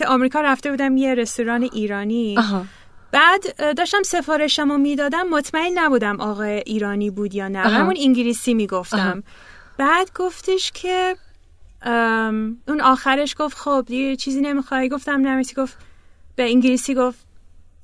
[0.07, 2.39] آمریکا رفته بودم یه رستوران ایرانی.
[2.39, 2.65] آها.
[3.13, 7.59] بعد داشتم سفارشم رو می‌دادم مطمئن نبودم آقا ایرانی بود یا نه.
[7.67, 7.69] آها.
[7.69, 8.55] همون انگلیسی.
[8.55, 9.23] می‌گفتم.
[9.79, 11.17] بعد گفتش که
[12.69, 15.77] اون آخرش گفت خب دیگه چیزی نمی‌خوای؟ گفتم نمیسی گفت
[16.37, 17.19] به انگلیسی گفت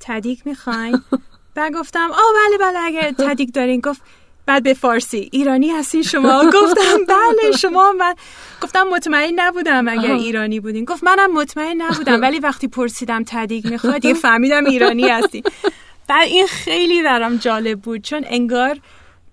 [0.00, 1.02] تدیک می‌خواین
[1.54, 3.80] بعد گفتم آه بله بله اگر تدیک دارین.
[3.80, 4.02] گفت
[4.46, 5.28] بعد به فارسی.
[5.32, 8.14] ایرانی هستین شما؟ گفتم بله شما من
[8.62, 10.12] گفتم مطمئن نبودم اگر.
[10.12, 10.84] ایرانی بودین.
[10.84, 15.42] گفت منم مطمئن نبودم ولی وقتی پرسیدم تدیک می‌خواد دیگه فهمیدم ایرانی هستی.
[16.08, 18.78] بعد این خیلی برام جالب بود چون انگار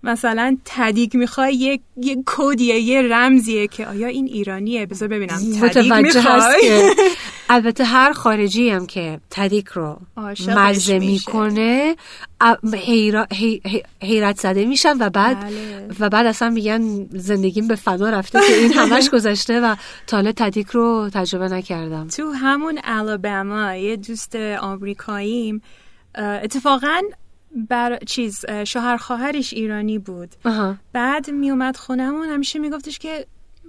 [0.03, 5.45] مثلا تدیک می‌خوای یه یه کدیه یه رمزیه که آیا این ایرانیه بذار ببینم هست
[5.45, 6.93] می‌خوای
[7.49, 9.99] البته هر خارجی هم که تدیک رو
[10.57, 10.99] مزه.
[10.99, 11.95] می‌کنه
[12.73, 15.87] حیرا- حی- حی- حیرت زده میشن و بعد بله.
[15.99, 19.75] و بعد اصلا میگن زندگیم به فنا رفته که این همش گذشته و
[20.07, 25.61] تا حالا تدیک رو تجربه نکردم تو همون الاباما یه دوست آمریکاییم
[26.17, 27.01] اتفاقا
[27.55, 30.29] بر چیز شوهر خواهرش ایرانی بود.
[30.45, 30.75] آها.
[30.93, 33.25] بعد میومد خونمون همیشه میگفتش که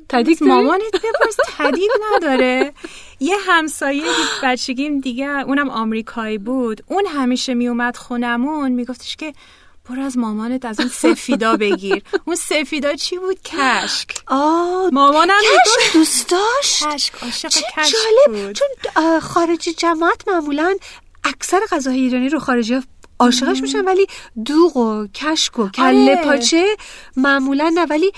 [0.08, 2.72] تدیک داری؟ مامانت بپرس تدیک نداره.
[3.20, 4.04] یه همسایه
[4.42, 6.82] بچگیم دیگه اونم آمریکایی بود.
[6.86, 9.32] اون همیشه میومد خونمون میگفتش که
[9.90, 12.02] برو از مامانت از اون سفیدا بگیر.
[12.24, 14.22] اون سفیدا چی بود؟ کشک.
[14.26, 16.86] آه مامانم کشک دوست داشت.
[16.86, 18.46] کشک عاشق کشک جالب.
[18.46, 18.56] بود.
[18.56, 20.76] چون خارجی جماعت معمولا
[21.24, 22.80] اکثر غذاهای ایرانی رو خارجی
[23.20, 24.06] عاشقش میشن ولی
[24.44, 26.24] دوغ و کشک و کله آره.
[26.24, 26.76] پاچه
[27.16, 28.12] معمولا نه ولی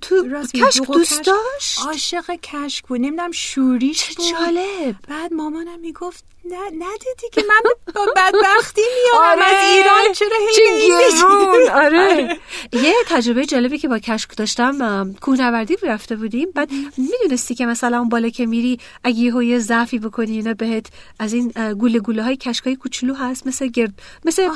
[0.00, 1.22] تو کشک دوست.
[1.22, 3.00] داشت؟ عاشق کشک بود.
[3.00, 4.26] نمی‌دونم شوریش چه بود.
[4.30, 4.96] جالب.
[5.08, 7.60] بعد مامانم می‌گفت نه ندیدی که من
[7.94, 9.44] با بدبختی میارم آره.
[9.44, 11.68] از ایران چرا هی گرون.
[11.84, 12.38] آره.
[12.72, 16.50] یه تجربه جالبی که با کشک داشتم کوهنوردی رفته بودیم.
[16.54, 20.86] بعد می‌دونستی که مثلا اون بالا که میری اگه یهو یه ضعفی بکنی اینا بهت
[21.18, 23.92] از این گوله گوله های کشکای کوچولو هست مثل گرد
[24.24, 24.48] مثل.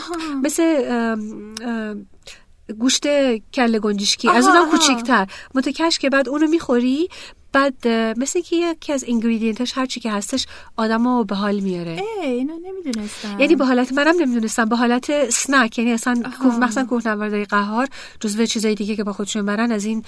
[0.43, 1.17] مثل
[2.79, 3.07] گوشت
[3.55, 4.29] کله گنجشکی.
[4.29, 4.71] از اونم آها.
[4.71, 5.27] کوچیک‌تر.
[5.55, 7.09] متکش که بعد اونو می‌خوری
[7.53, 12.03] بعد مثل که یکی از اینگریدینتاش هر چی که هستش آدمو به حال میاره.
[12.23, 13.41] ای اینو نمی‌دونستم.
[13.41, 15.79] یعنی به حالت منم نمی‌دونستم به حالت سنک.
[15.79, 17.89] یعنی اصلا کوه مثلا کوهنوردای قهار
[18.21, 20.05] جزو چیزای دیگه که با خودشون برن از این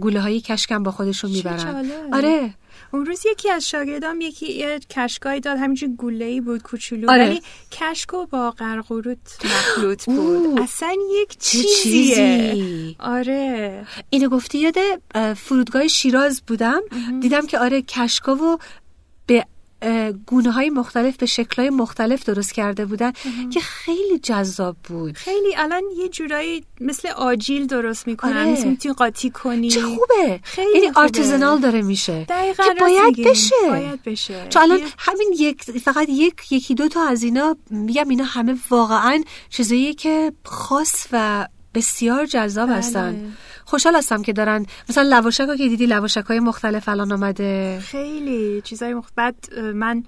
[0.00, 1.90] گوله های کشکم با خودشون می‌برن.
[2.12, 2.54] آره.
[2.92, 5.58] اون روز یکی از شاگردام یکی یه کشکایی داد.
[5.58, 7.10] همینجور گوله ای بود کوچولو.
[7.10, 7.26] آره.
[7.26, 10.18] ولی کشکو با قرقروت مخلوط بود.
[10.18, 10.62] اوه.
[10.62, 11.74] اصلا یک چیزیه.
[11.82, 12.96] چیزی.
[12.98, 13.86] آره.
[14.10, 14.74] اینو گفتی یاد
[15.14, 16.80] اه، فرودگاه شیراز بودم.
[17.20, 18.58] دیدم که آره کشکا و
[20.26, 23.12] گونه های مختلف به شکل های مختلف درست کرده بودن
[23.52, 28.52] که خیلی جذاب بود خیلی الان یه جورایی مثل آجیل درست می‌کنن آره.
[28.52, 31.00] مثل می‌تونی قاطی کنی چه خوبه خیلی یعنی خوبه.
[31.00, 33.28] آرتیزنال داره میشه دقیقاً که باید.
[33.28, 37.56] بشه باید بشه چون الان یه- همین یک فقط یک یکی دو تا از اینا
[37.70, 42.76] میگم اینا همه واقعا چیزاییه که خاص و بسیار جذاب بله.
[42.78, 43.36] هستن
[43.66, 48.94] خوشحال هستم که دارن مثلا لواشک که دیدی لواشک های مختلف الان آمده خیلی چیزای
[48.94, 49.08] مخ...
[49.16, 50.04] بعد اه، من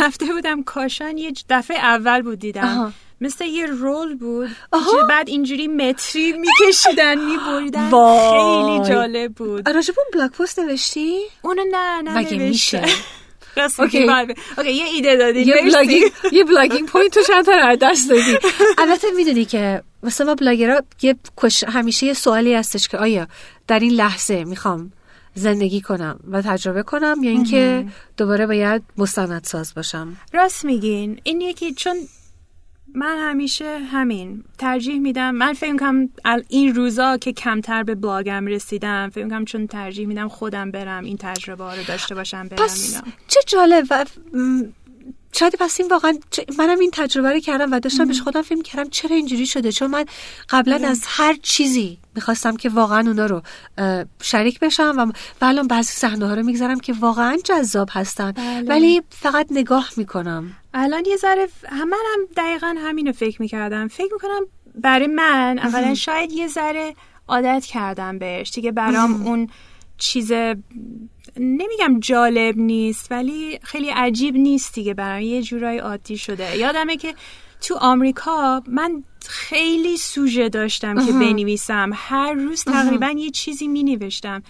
[0.00, 2.92] رفته بودم کاشان یه دفعه اول بود دیدم آها.
[3.20, 4.48] مثل یه رول بود.
[4.72, 7.90] که بعد اینجوری متری میکشیدن میبریدن.
[7.90, 12.82] خیلی جالب بود راجب اون blog post نوشتی اونو نه نه مگه میشه
[13.78, 14.06] OK.
[14.06, 14.34] بله.
[14.58, 15.62] OK یه ایده دادین یه.
[15.62, 18.38] blogging یه blogging point تو چند تا دست دادی
[18.78, 23.28] البته می‌دونی که مثلا ما بلاگرها یه کش- همیشه یه سوالی هستش که آیا
[23.66, 24.92] در این لحظه می‌خوام
[25.34, 31.20] زندگی کنم و تجربه کنم یا اینکه دوباره باید مستندساز باشم؟ راست میگین.
[31.22, 31.96] این یکی چون
[32.94, 35.30] من همیشه همین ترجیح میدم.
[35.30, 36.08] من فکر کنم
[36.48, 41.16] این روزا که کمتر به بلاگم رسیدم فکر کنم چون ترجیح میدم خودم برم این
[41.20, 43.04] تجربه ها رو داشته باشم برم پس اینا.
[43.28, 44.04] چه جالب و
[45.38, 46.18] شاید پس این واقعا
[46.58, 49.90] منم این تجربه رو کردم و داشتم بهش خودم فکر کردم چرا اینجوری شده؟ چون
[49.90, 50.04] من
[50.48, 53.42] قبلا از هر چیزی می‌خواستم که واقعا اونا رو
[54.22, 58.32] شریک بشم و و الان بعضی صحنه ها رو می‌گذارم که واقعا جذاب هستن.
[58.32, 58.68] بله.
[58.68, 60.52] ولی فقط نگاه می‌کنم.
[60.74, 63.88] الان یه ذره هم- منم دقیقا همینو فکر می‌کردم.
[63.88, 64.40] فکر می‌کنم
[64.74, 66.94] برای من اولا شاید یه ذره
[67.28, 68.50] عادت کردم بهش.
[68.50, 69.48] دیگه برام اون
[69.98, 70.32] چیز
[71.36, 75.22] نمیگم جالب نیست ولی خیلی عجیب نیست دیگه برام.
[75.22, 76.56] یه جورایی عادی شده.
[76.56, 77.14] یادمه که
[77.60, 81.90] تو آمریکا من خیلی سوژه داشتم که بنویسم.
[81.94, 84.42] هر روز تقریبا یه چیزی می نوشتم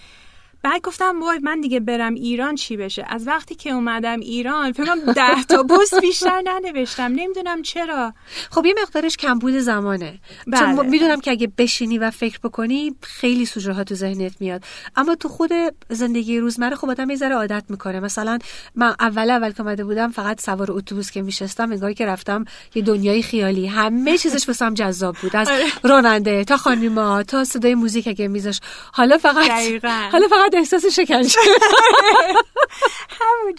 [0.63, 4.85] بعد گفتم وای من دیگه برم ایران چی بشه؟ از وقتی که اومدم ایران فکر
[4.85, 7.03] کنم ده تا پست بیشتر ننوشتم.
[7.03, 8.13] نمی‌دونم چرا.
[8.51, 10.19] خب یه مقدارش کمبود زمانه.
[10.47, 10.59] بله.
[10.59, 14.63] چون می‌دونم که اگه بشینی و فکر بکنی خیلی سوژه ها تو ذهنت میاد.
[14.95, 15.51] اما تو خود
[15.89, 17.99] زندگی روزمره خب آدم یه ذره عادت می‌کنه.
[17.99, 18.39] مثلا
[18.75, 22.81] من اول اول که اومده بودم فقط سوار اتوبوس که میشستم انگار که رفتم یه
[22.81, 23.67] دنیای خیالی.
[23.67, 25.35] همه چیزش واسم جذاب بود.
[25.35, 25.65] از آره.
[25.83, 28.59] راننده تا خانوما تا صدای موزیک اگه میذاش.
[28.93, 30.09] حالا فقط دقیقاً.
[30.11, 31.39] حالا فقط احساس شکنجه.
[33.19, 33.55] همون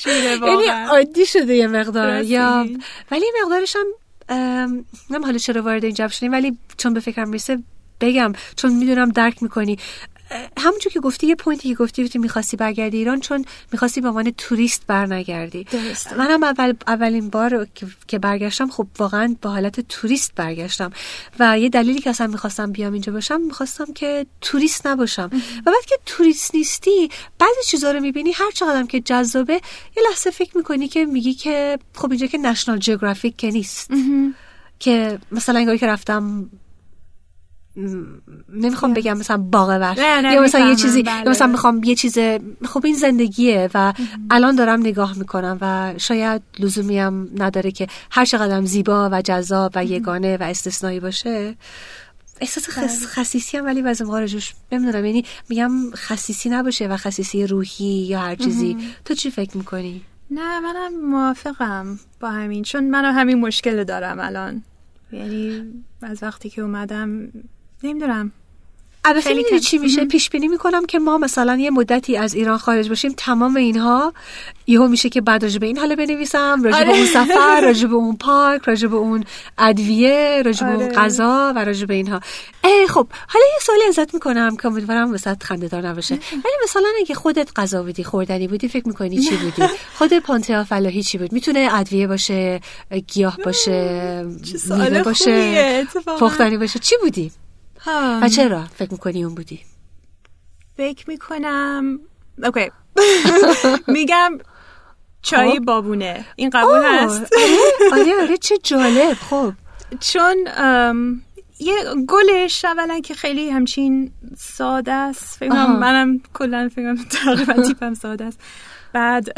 [0.48, 2.22] یعنی عادی شده یه مقدار.
[2.22, 2.66] یا
[3.10, 3.86] ولی مقدارش هم
[5.10, 7.58] نم حالا چرا وارد اینجا شدیم ولی چون به فکرم می‌رسه
[8.00, 9.78] بگم چون می‌دونم درک می‌کنی.
[10.58, 14.08] همونجور که گفتی یه point ی که گفتی گفتی می‌خواستی برگردی ایران چون می‌خواستی به
[14.08, 15.64] عنوان توریست برنگردی.
[15.64, 16.14] درسته.
[16.14, 17.66] منم اول اولین بار
[18.08, 20.90] که- برگشتم خب واقعا با حالت توریست برگشتم.
[21.38, 25.30] و یه دلیلی که اصلا می‌خواستم بیام اینجا باشم می‌خواستم که توریست نباشم.
[25.66, 29.60] و بعد که توریست نیستی بعضی چیزا رو می‌بینی هر چقدرم که جذابه
[29.96, 33.90] یه لحظه فکر می‌کنی که میگی که خب اینجا که National Geographic که نیست.
[34.78, 36.50] که مثلا انگاری که رفتم
[38.48, 41.22] نمی‌خوام بگم مثلا باغ یا مثلا یه چیزی بله.
[41.24, 42.18] یا مثلا می‌خوام یه چیز
[42.64, 43.92] خب این زندگیه و
[44.30, 49.72] الان دارم نگاه می‌کنم و شاید لزومی هم نداره که هر چقدرم زیبا و جذاب
[49.74, 51.54] و یگانه و استثنایی باشه.
[52.40, 53.06] احساس خس...
[53.06, 54.26] خصیصی هم ولی بعضی موقع
[54.72, 55.04] نمی‌دونم.
[55.04, 58.76] یعنی میگم خصیصی نباشه و خصیصی روحی یا هر چیزی.
[59.04, 62.62] تو چی فکر می‌کنی؟ نه منم موافقم با همین.
[62.62, 64.62] چون منم همین مشکل دارم الان.
[65.12, 65.62] یعنی
[66.02, 67.28] از وقتی که اومدم
[67.82, 68.32] نمی‌دونم.
[69.04, 69.58] البته خیلی کم.
[69.58, 73.56] چی میشه؟ پیش بینی می‌کنم که ما مثلا یه مدتی از ایران خارج باشیم تمام
[73.56, 74.12] اینها
[74.66, 76.98] یهو میشه که بعد راجع به این حالا بنویسم راجع به آره.
[76.98, 79.24] اون سفر راجع به اون پارک راجع به اون
[79.58, 80.92] ادویه راجع به اون آره.
[80.92, 82.20] غذا و راجع به اینها.
[82.88, 86.14] خب حالا یه سوالی ازت می‌کنم که امیدوارم وسط خنده‌دار نباشه.
[86.14, 91.02] ولی مثلا اگه خودت غذا بودی خوردنی بودی فکر می‌کنی چی بودی؟ خود پانته فلاحی
[91.02, 92.60] چی بود؟ می‌تونه ادویه باشه
[93.06, 94.26] گیاه باشه
[94.70, 95.86] میوه باشه.
[96.18, 97.32] پختنی باشه چی بودی؟
[97.88, 98.20] ها.
[98.22, 99.60] و چرا فکر می‌کنی اون بودی؟
[100.76, 101.98] فکر می‌کنم
[102.42, 102.70] اوکی.
[103.94, 104.38] میگم
[105.22, 105.64] چای خب.
[105.64, 106.24] بابونه.
[106.36, 107.32] این قبول هست؟
[107.92, 109.14] آره آره آره چه جالب.
[109.14, 109.52] خب.
[110.00, 110.36] چون
[111.60, 111.74] یه
[112.08, 115.38] گلش اولا که خیلی همچین ساده است.
[115.38, 115.78] فکر کنم آها.
[115.78, 118.40] منم کلا فکر کنم تقریبا تیپم ساده است.
[118.92, 119.28] بعد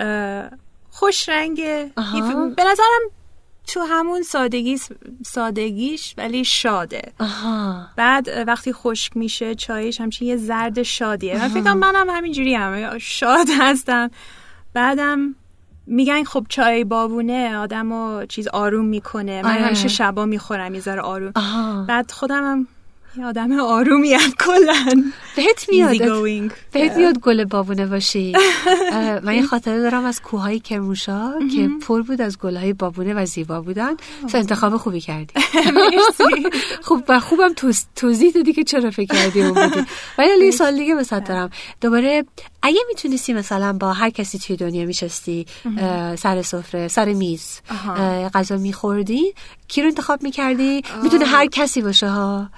[0.90, 1.90] خوش رنگه
[2.56, 3.00] به نظرم
[3.66, 4.78] تو همون سادگی
[5.26, 7.12] سادگیش ولی شاده.
[7.20, 7.86] آها.
[7.96, 11.38] بعد وقتی خشک میشه چایش همچین یه زرد شادیه.
[11.38, 12.98] من فکر کنم منم همینجوری هم.
[12.98, 14.10] شاد هستم.
[14.74, 15.34] بعدم
[15.86, 19.42] میگن خب چای بابونه آدمو چیز آروم می‌کنه.
[19.42, 19.62] من آره.
[19.62, 21.32] همیشه شبا می‌خورم یه ذره آروم.
[21.34, 21.84] آها.
[21.88, 22.66] بعد خودم هم
[23.16, 25.02] یه آدم آرومی هم کلا.
[25.36, 25.90] بهت میاد.
[26.72, 28.32] بهت میاد گل بابونه باشی.
[29.24, 33.60] من یه خاطره دارم از کوههای کرموشا که پر بود از گلهای بابونه و زیبا
[33.60, 33.96] بودن.
[34.32, 35.34] تو انتخاب خوبی کردی.
[36.86, 39.86] خوب و خوبم توض- توضیح دادی که چرا فکر کردی اون بودی.
[40.18, 41.50] ولی یه سال دیگه واسه دارم.
[41.80, 42.24] دوباره
[42.62, 45.46] اگه می‌تونستی مثلا با هر کسی توی دنیا میشستی
[46.18, 47.60] سر سفره سر میز
[48.34, 49.34] غذا میخوردی
[49.70, 52.50] کی رو انتخاب می‌کردی؟ می‌تونه هر کسی باشه ها.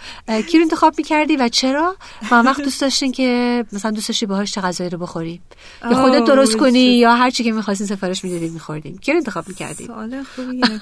[0.48, 1.96] کی رو انتخاب می‌کردی و چرا؟
[2.30, 5.40] و اون وقت دوست داشتین که مثلا دوست داشتی باهاش چه غذایی رو بخوری.
[5.90, 6.98] یا خودت درست کنی.
[6.98, 9.86] یا هر چی که می‌خواستین سفارش می‌دادین میخوردین کی رو انتخاب می‌کردی.
[9.86, 10.80] سوال خوبیه.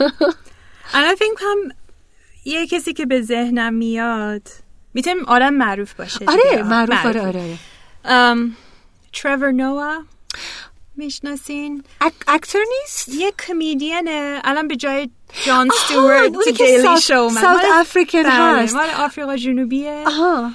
[0.94, 1.74] الان فکر کنم
[2.44, 4.42] یه کسی که به ذهنم میاد
[4.94, 6.62] می‌تونیم آدم معروف باشه آره.
[6.62, 7.58] معروف آره آره آره.
[8.04, 8.56] ام،
[9.12, 10.02] ترور نوا
[11.04, 15.10] می‌شناسین؟ اک- اکتر نیست؟ یه کمیدینه الان به جای
[15.46, 17.42] جان استوارت تو دیلی شو اومد.
[17.42, 18.32] ساوت افریکن بله،
[18.62, 18.74] هست.
[18.74, 20.04] مال آفریقا جنوبیه.
[20.06, 20.50] آها.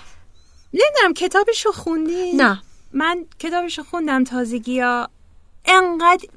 [0.74, 2.62] نمی‌دونم کتابشو خوندین؟ نه.
[2.94, 5.10] من کتابشو خوندم تازگی ها
[5.66, 6.28] انقدر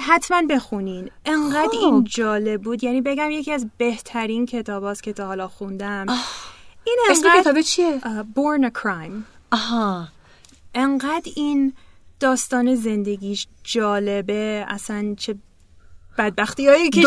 [0.00, 1.10] حتما بخونین.
[1.24, 1.68] انقدر.
[1.72, 2.84] این جالب بود.
[2.84, 6.06] یعنی بگم یکی از بهترین کتاب که تا حالا خوندم.
[6.84, 9.22] این اسم انقدر کتابه چیه؟ اه، Born a Crime.
[9.52, 10.08] آها.
[10.74, 11.72] انقدر این
[12.20, 15.34] داستان زندگیش جالبه اصلا چه
[16.18, 17.02] بدبختی هایی چه-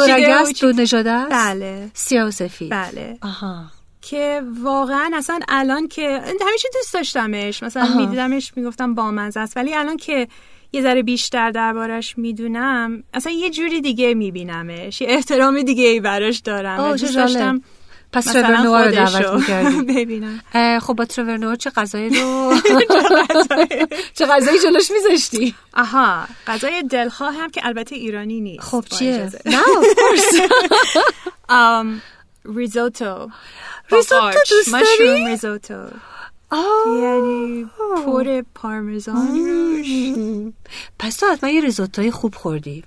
[0.62, 1.91] دو نژاده است؟ بله.
[1.93, 2.70] سیاه و سفید.
[2.72, 3.18] بله.
[3.22, 3.66] آها.
[4.01, 7.64] که واقعا اصلا الان که همیشه دوست داشتمش.
[7.64, 7.97] مثلا.
[7.97, 9.57] میدیدمش می‌گفتم بامزه است.
[9.57, 10.28] ولی الان که
[10.74, 15.01] یه ذره بیشتر دربارش می‌دونم اصلا یه جوری دیگه میبینمش.
[15.01, 16.91] یه احترام دیگه ای براش دارم.
[16.91, 17.16] دوست.
[17.16, 17.62] داشتم
[18.14, 19.82] پس مثلا ترور نوار رو دعوت می‌کردی.
[19.95, 20.41] ببینم.
[20.82, 22.53] خب با ترور نوار چه غذایی رو؟
[24.18, 29.30] چه غذایی جلوش میذاشتی؟ آها غذای دلخواه هم که البته ایرانی نیست خب چیه.
[29.45, 29.59] نه
[32.45, 33.30] ریزوتو ریزوتو.
[33.89, 35.86] دوست داری؟ ریزوتو.
[37.01, 37.66] یعنی
[38.05, 40.53] پر پارمزان
[40.99, 42.84] پس تو حتما یه ریزوتوی خوب خوردی.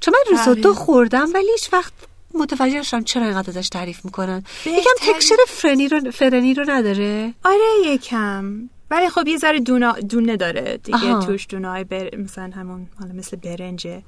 [0.00, 0.84] چون من ریزوتو بله.
[0.84, 1.92] خوردم ولی هیچ وقت
[2.34, 4.42] متوجه نشدم چرا اینقدر ازش تعریف می‌کنن.
[4.66, 8.70] یکم بهترین- تکشر فرنی رو فرنی رو نداره؟ آره یکم.
[8.90, 10.98] ولی خب یه ذره دونا دونه داره دیگه.
[10.98, 11.26] آها.
[11.26, 12.16] توش دونه های بر...
[12.16, 14.02] مثلا همون حالا مثل برنجه.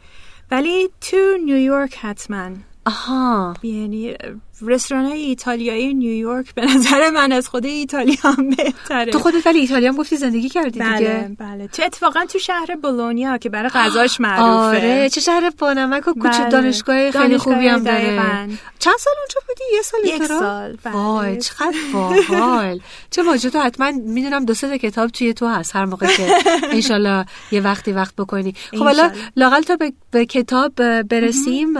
[0.50, 2.50] ولی تو نیویورک حتما.
[2.86, 3.54] آها.
[3.62, 4.16] یعنی
[4.62, 9.12] رستوران ایتالیایی نیویورک به نظر من از خود ایتالیا هم بهتره.
[9.12, 11.36] تو خودت ولی ایتالیا هم گفتی زندگی کردی بله دیگه.
[11.38, 11.68] بله.
[11.68, 14.76] تو اتفاقا تو شهر بولونیا که برای غذاش معروفه.
[14.76, 16.48] آره چه شهر بانمک و کوچه بله.
[16.48, 17.98] دانشگاه خیلی خوبی هم داره.
[17.98, 18.48] دقیقاً.
[18.78, 20.94] چند سال اونجا بودی؟ یه سال یک احترام؟ سال، بله.
[20.94, 22.80] وای چقدر باحال.
[23.10, 26.28] چه واجه تو حتما می‌دونم دو سه تا کتاب توی تو هست هر موقع که
[26.72, 28.54] انشالله یه وقتی وقت بکنی.
[28.70, 29.10] خب حالا.
[29.36, 31.76] لاقل تا به, به کتاب برسیم.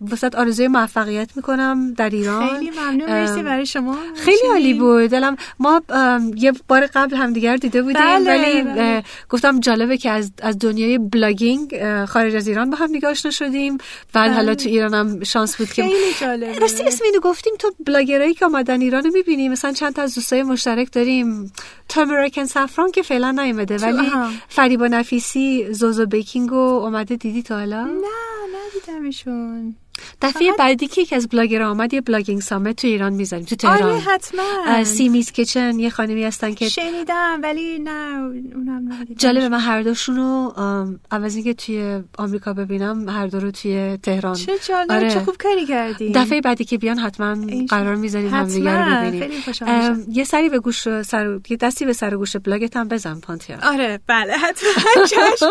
[0.00, 1.94] واسه آرزوی موفقیت می‌کنم.
[1.94, 2.48] در ایران.
[2.48, 3.10] خیلی ممنون.
[3.10, 3.96] مرسی برای شما.
[4.16, 4.36] خیلی.
[4.50, 5.10] عالی بود.
[5.10, 5.82] دلم ما
[6.36, 9.02] یه بار قبل همدیگر دیده بودیم بله، ولی بله.
[9.28, 11.74] گفتم جالبه که از, از دنیای blogging
[12.04, 13.78] خارج از ایران با هم دیگه آشنا شدیم.
[14.12, 15.90] بعد حالا تو ایران هم شانس بود که بله.
[15.90, 16.58] خیلی جالبه.
[16.58, 20.14] راستی اسم اینو گفتیم تو بلاگرایی که آمدن ایران رو می‌بینی مثلا چند تا از
[20.14, 21.52] دوستای مشترک داریم.
[21.88, 24.10] Turmeric and Saffron که فعلا نیومده ولی.
[24.48, 27.90] فریبا نفیسی ZoZo Baking اومده دیدی تا حالا؟ نه
[28.56, 29.76] ندیدمشون.
[30.22, 33.82] دفعه بعدی که یکی از بلاگرها آمد یه blogging summit تو ایران می‌ذاریم تو تهران.
[33.82, 34.84] آره حتما.
[34.84, 37.90] Simi's Kitchen یه خانمی هستن که شنیدم ولی نه
[38.54, 39.14] اونم ندیدم.
[39.18, 40.54] جالبه من هر دوشون رو
[41.10, 44.34] عوض اینکه توی آمریکا ببینم هر دو رو توی تهران.
[44.34, 45.10] چه جالب آره.
[45.10, 47.36] چه خوب کاری کردی دفعه بعدی که بیان حتما.
[47.68, 49.06] قرار می‌ذاریم هم دیگه رو.
[49.06, 49.30] ببینیم.
[50.12, 53.56] یه سری به گوش سر یه دستی به سر گوش بلاگت هم بزن پانتیا.
[53.62, 54.70] آره بله حتما.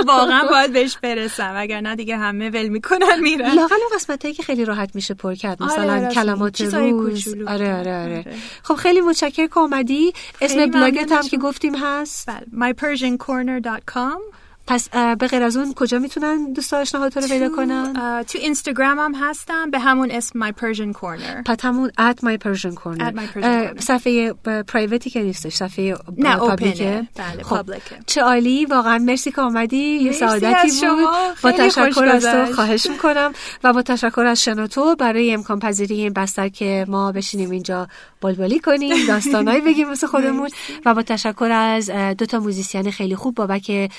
[0.07, 1.53] واقعا باید بهش برسم.
[1.57, 3.55] اگر نه دیگه همه ول می‌کنن میرن.
[3.55, 5.63] لاقل قسمتایی که خیلی راحت میشه پر کرد.
[5.63, 7.27] آره، مثلا راست کلمات روز.
[7.27, 8.17] آره آره آره.
[8.17, 8.25] آره.
[8.63, 10.13] خب خیلی متشکرم که اومدی.
[10.41, 11.27] اسم بلاگت هم.
[11.27, 12.29] که گفتیم هست.
[12.29, 14.19] بله mypersiancorner.com
[14.69, 17.93] پس به غیر از اون کجا می‌تونن دوست آشناها تو رو پیدا کنن
[18.23, 22.75] تو اینستاگرام هم هستم به همون اسم My Persian Corner پس همون at my Persian
[22.75, 23.79] corner, my Persian اه، corner.
[23.81, 24.33] صفحه
[24.67, 27.07] پرایوتی که نیستش صفحه نه، اوپنه.
[27.15, 27.65] بله، خب.
[28.05, 30.87] چه عالی واقعا مرسی که آمدی یه سعادتی.
[30.87, 31.07] بود
[31.43, 32.53] با تشکر از تو.
[32.53, 37.51] خواهش می‌کنم و با تشکر از شنوتو برای امکان پذیری این بستر که ما بشینیم
[37.51, 37.87] اینجا
[38.21, 40.49] بلبلی کنیم داستانایی بگیم مثل خودمون
[40.85, 43.91] و با تشکر از دو تا موزیسین خیلی خوب بابک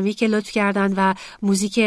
[0.00, 1.78] میرکاظمی که لطف کردن و موزیک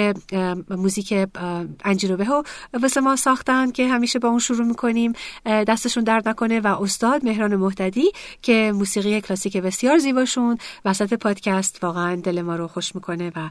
[0.69, 2.43] موزیک اه، انجیر و به رو
[2.81, 5.13] واسه ما ساختن که همیشه با اون شروع می‌کنیم.
[5.45, 12.15] دستشون درد نکنه و استاد مهران مهددی که موسیقی کلاسیک بسیار زیباشون وسط پادکست واقعا
[12.15, 13.49] دل ما رو خوش می‌کنه و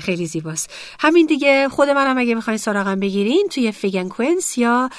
[0.00, 0.70] خیلی زیباست.
[1.00, 4.90] همین دیگه خود منم اگه می‌خواین سراغم بگیرین توی Fig and Quince یا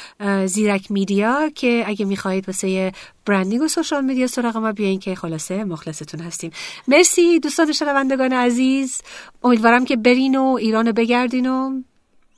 [0.45, 2.91] زیرک Media که اگه می‌خواهید واسه
[3.27, 6.51] branding و social media سراغ ما بیاین که خلاصه مخلصتون هستیم.
[6.87, 9.01] مرسی دوستان شنوندگان عزیز.
[9.43, 11.81] امیدوارم که برین و ایرانو بگردین و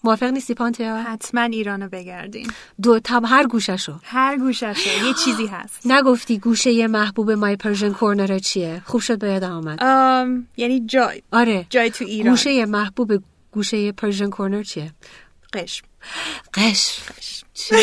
[0.03, 2.51] موافق نیستی پانتیا؟ حتما ایرانو بگردین.
[2.81, 5.81] دو تم هر گوششو هر گوششو یه چیزی هست.
[5.85, 11.21] نگفتی گوشه محبوب My Persian Corner چیه؟ خوب شد به یادم آمد آم، یعنی جای.
[11.31, 11.65] آره.
[11.69, 12.29] جای تو ایران.
[12.31, 14.91] گوشه محبوب گوشه Persian Corner چیه؟
[15.53, 15.88] قشم.
[16.53, 16.99] قشم
[17.53, 17.75] چه؟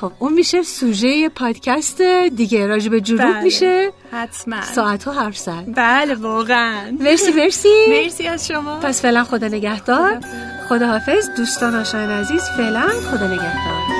[0.00, 2.02] خب اون میشه سوژه پادکست
[2.36, 3.42] دیگه راجب جنوب بله.
[3.42, 3.92] میشه.
[4.12, 4.62] حتما.
[4.62, 5.64] ساعت ها حرف زد.
[5.76, 6.96] بله واقعا.
[7.00, 7.68] مرسی مرسی.
[7.90, 8.80] مرسی از شما.
[8.80, 10.20] پس فعلا خدا نگهدار.
[10.68, 11.28] خدا حافظ.
[11.36, 13.99] دوستان آشنایان عزیز فعلا خدا نگهدار.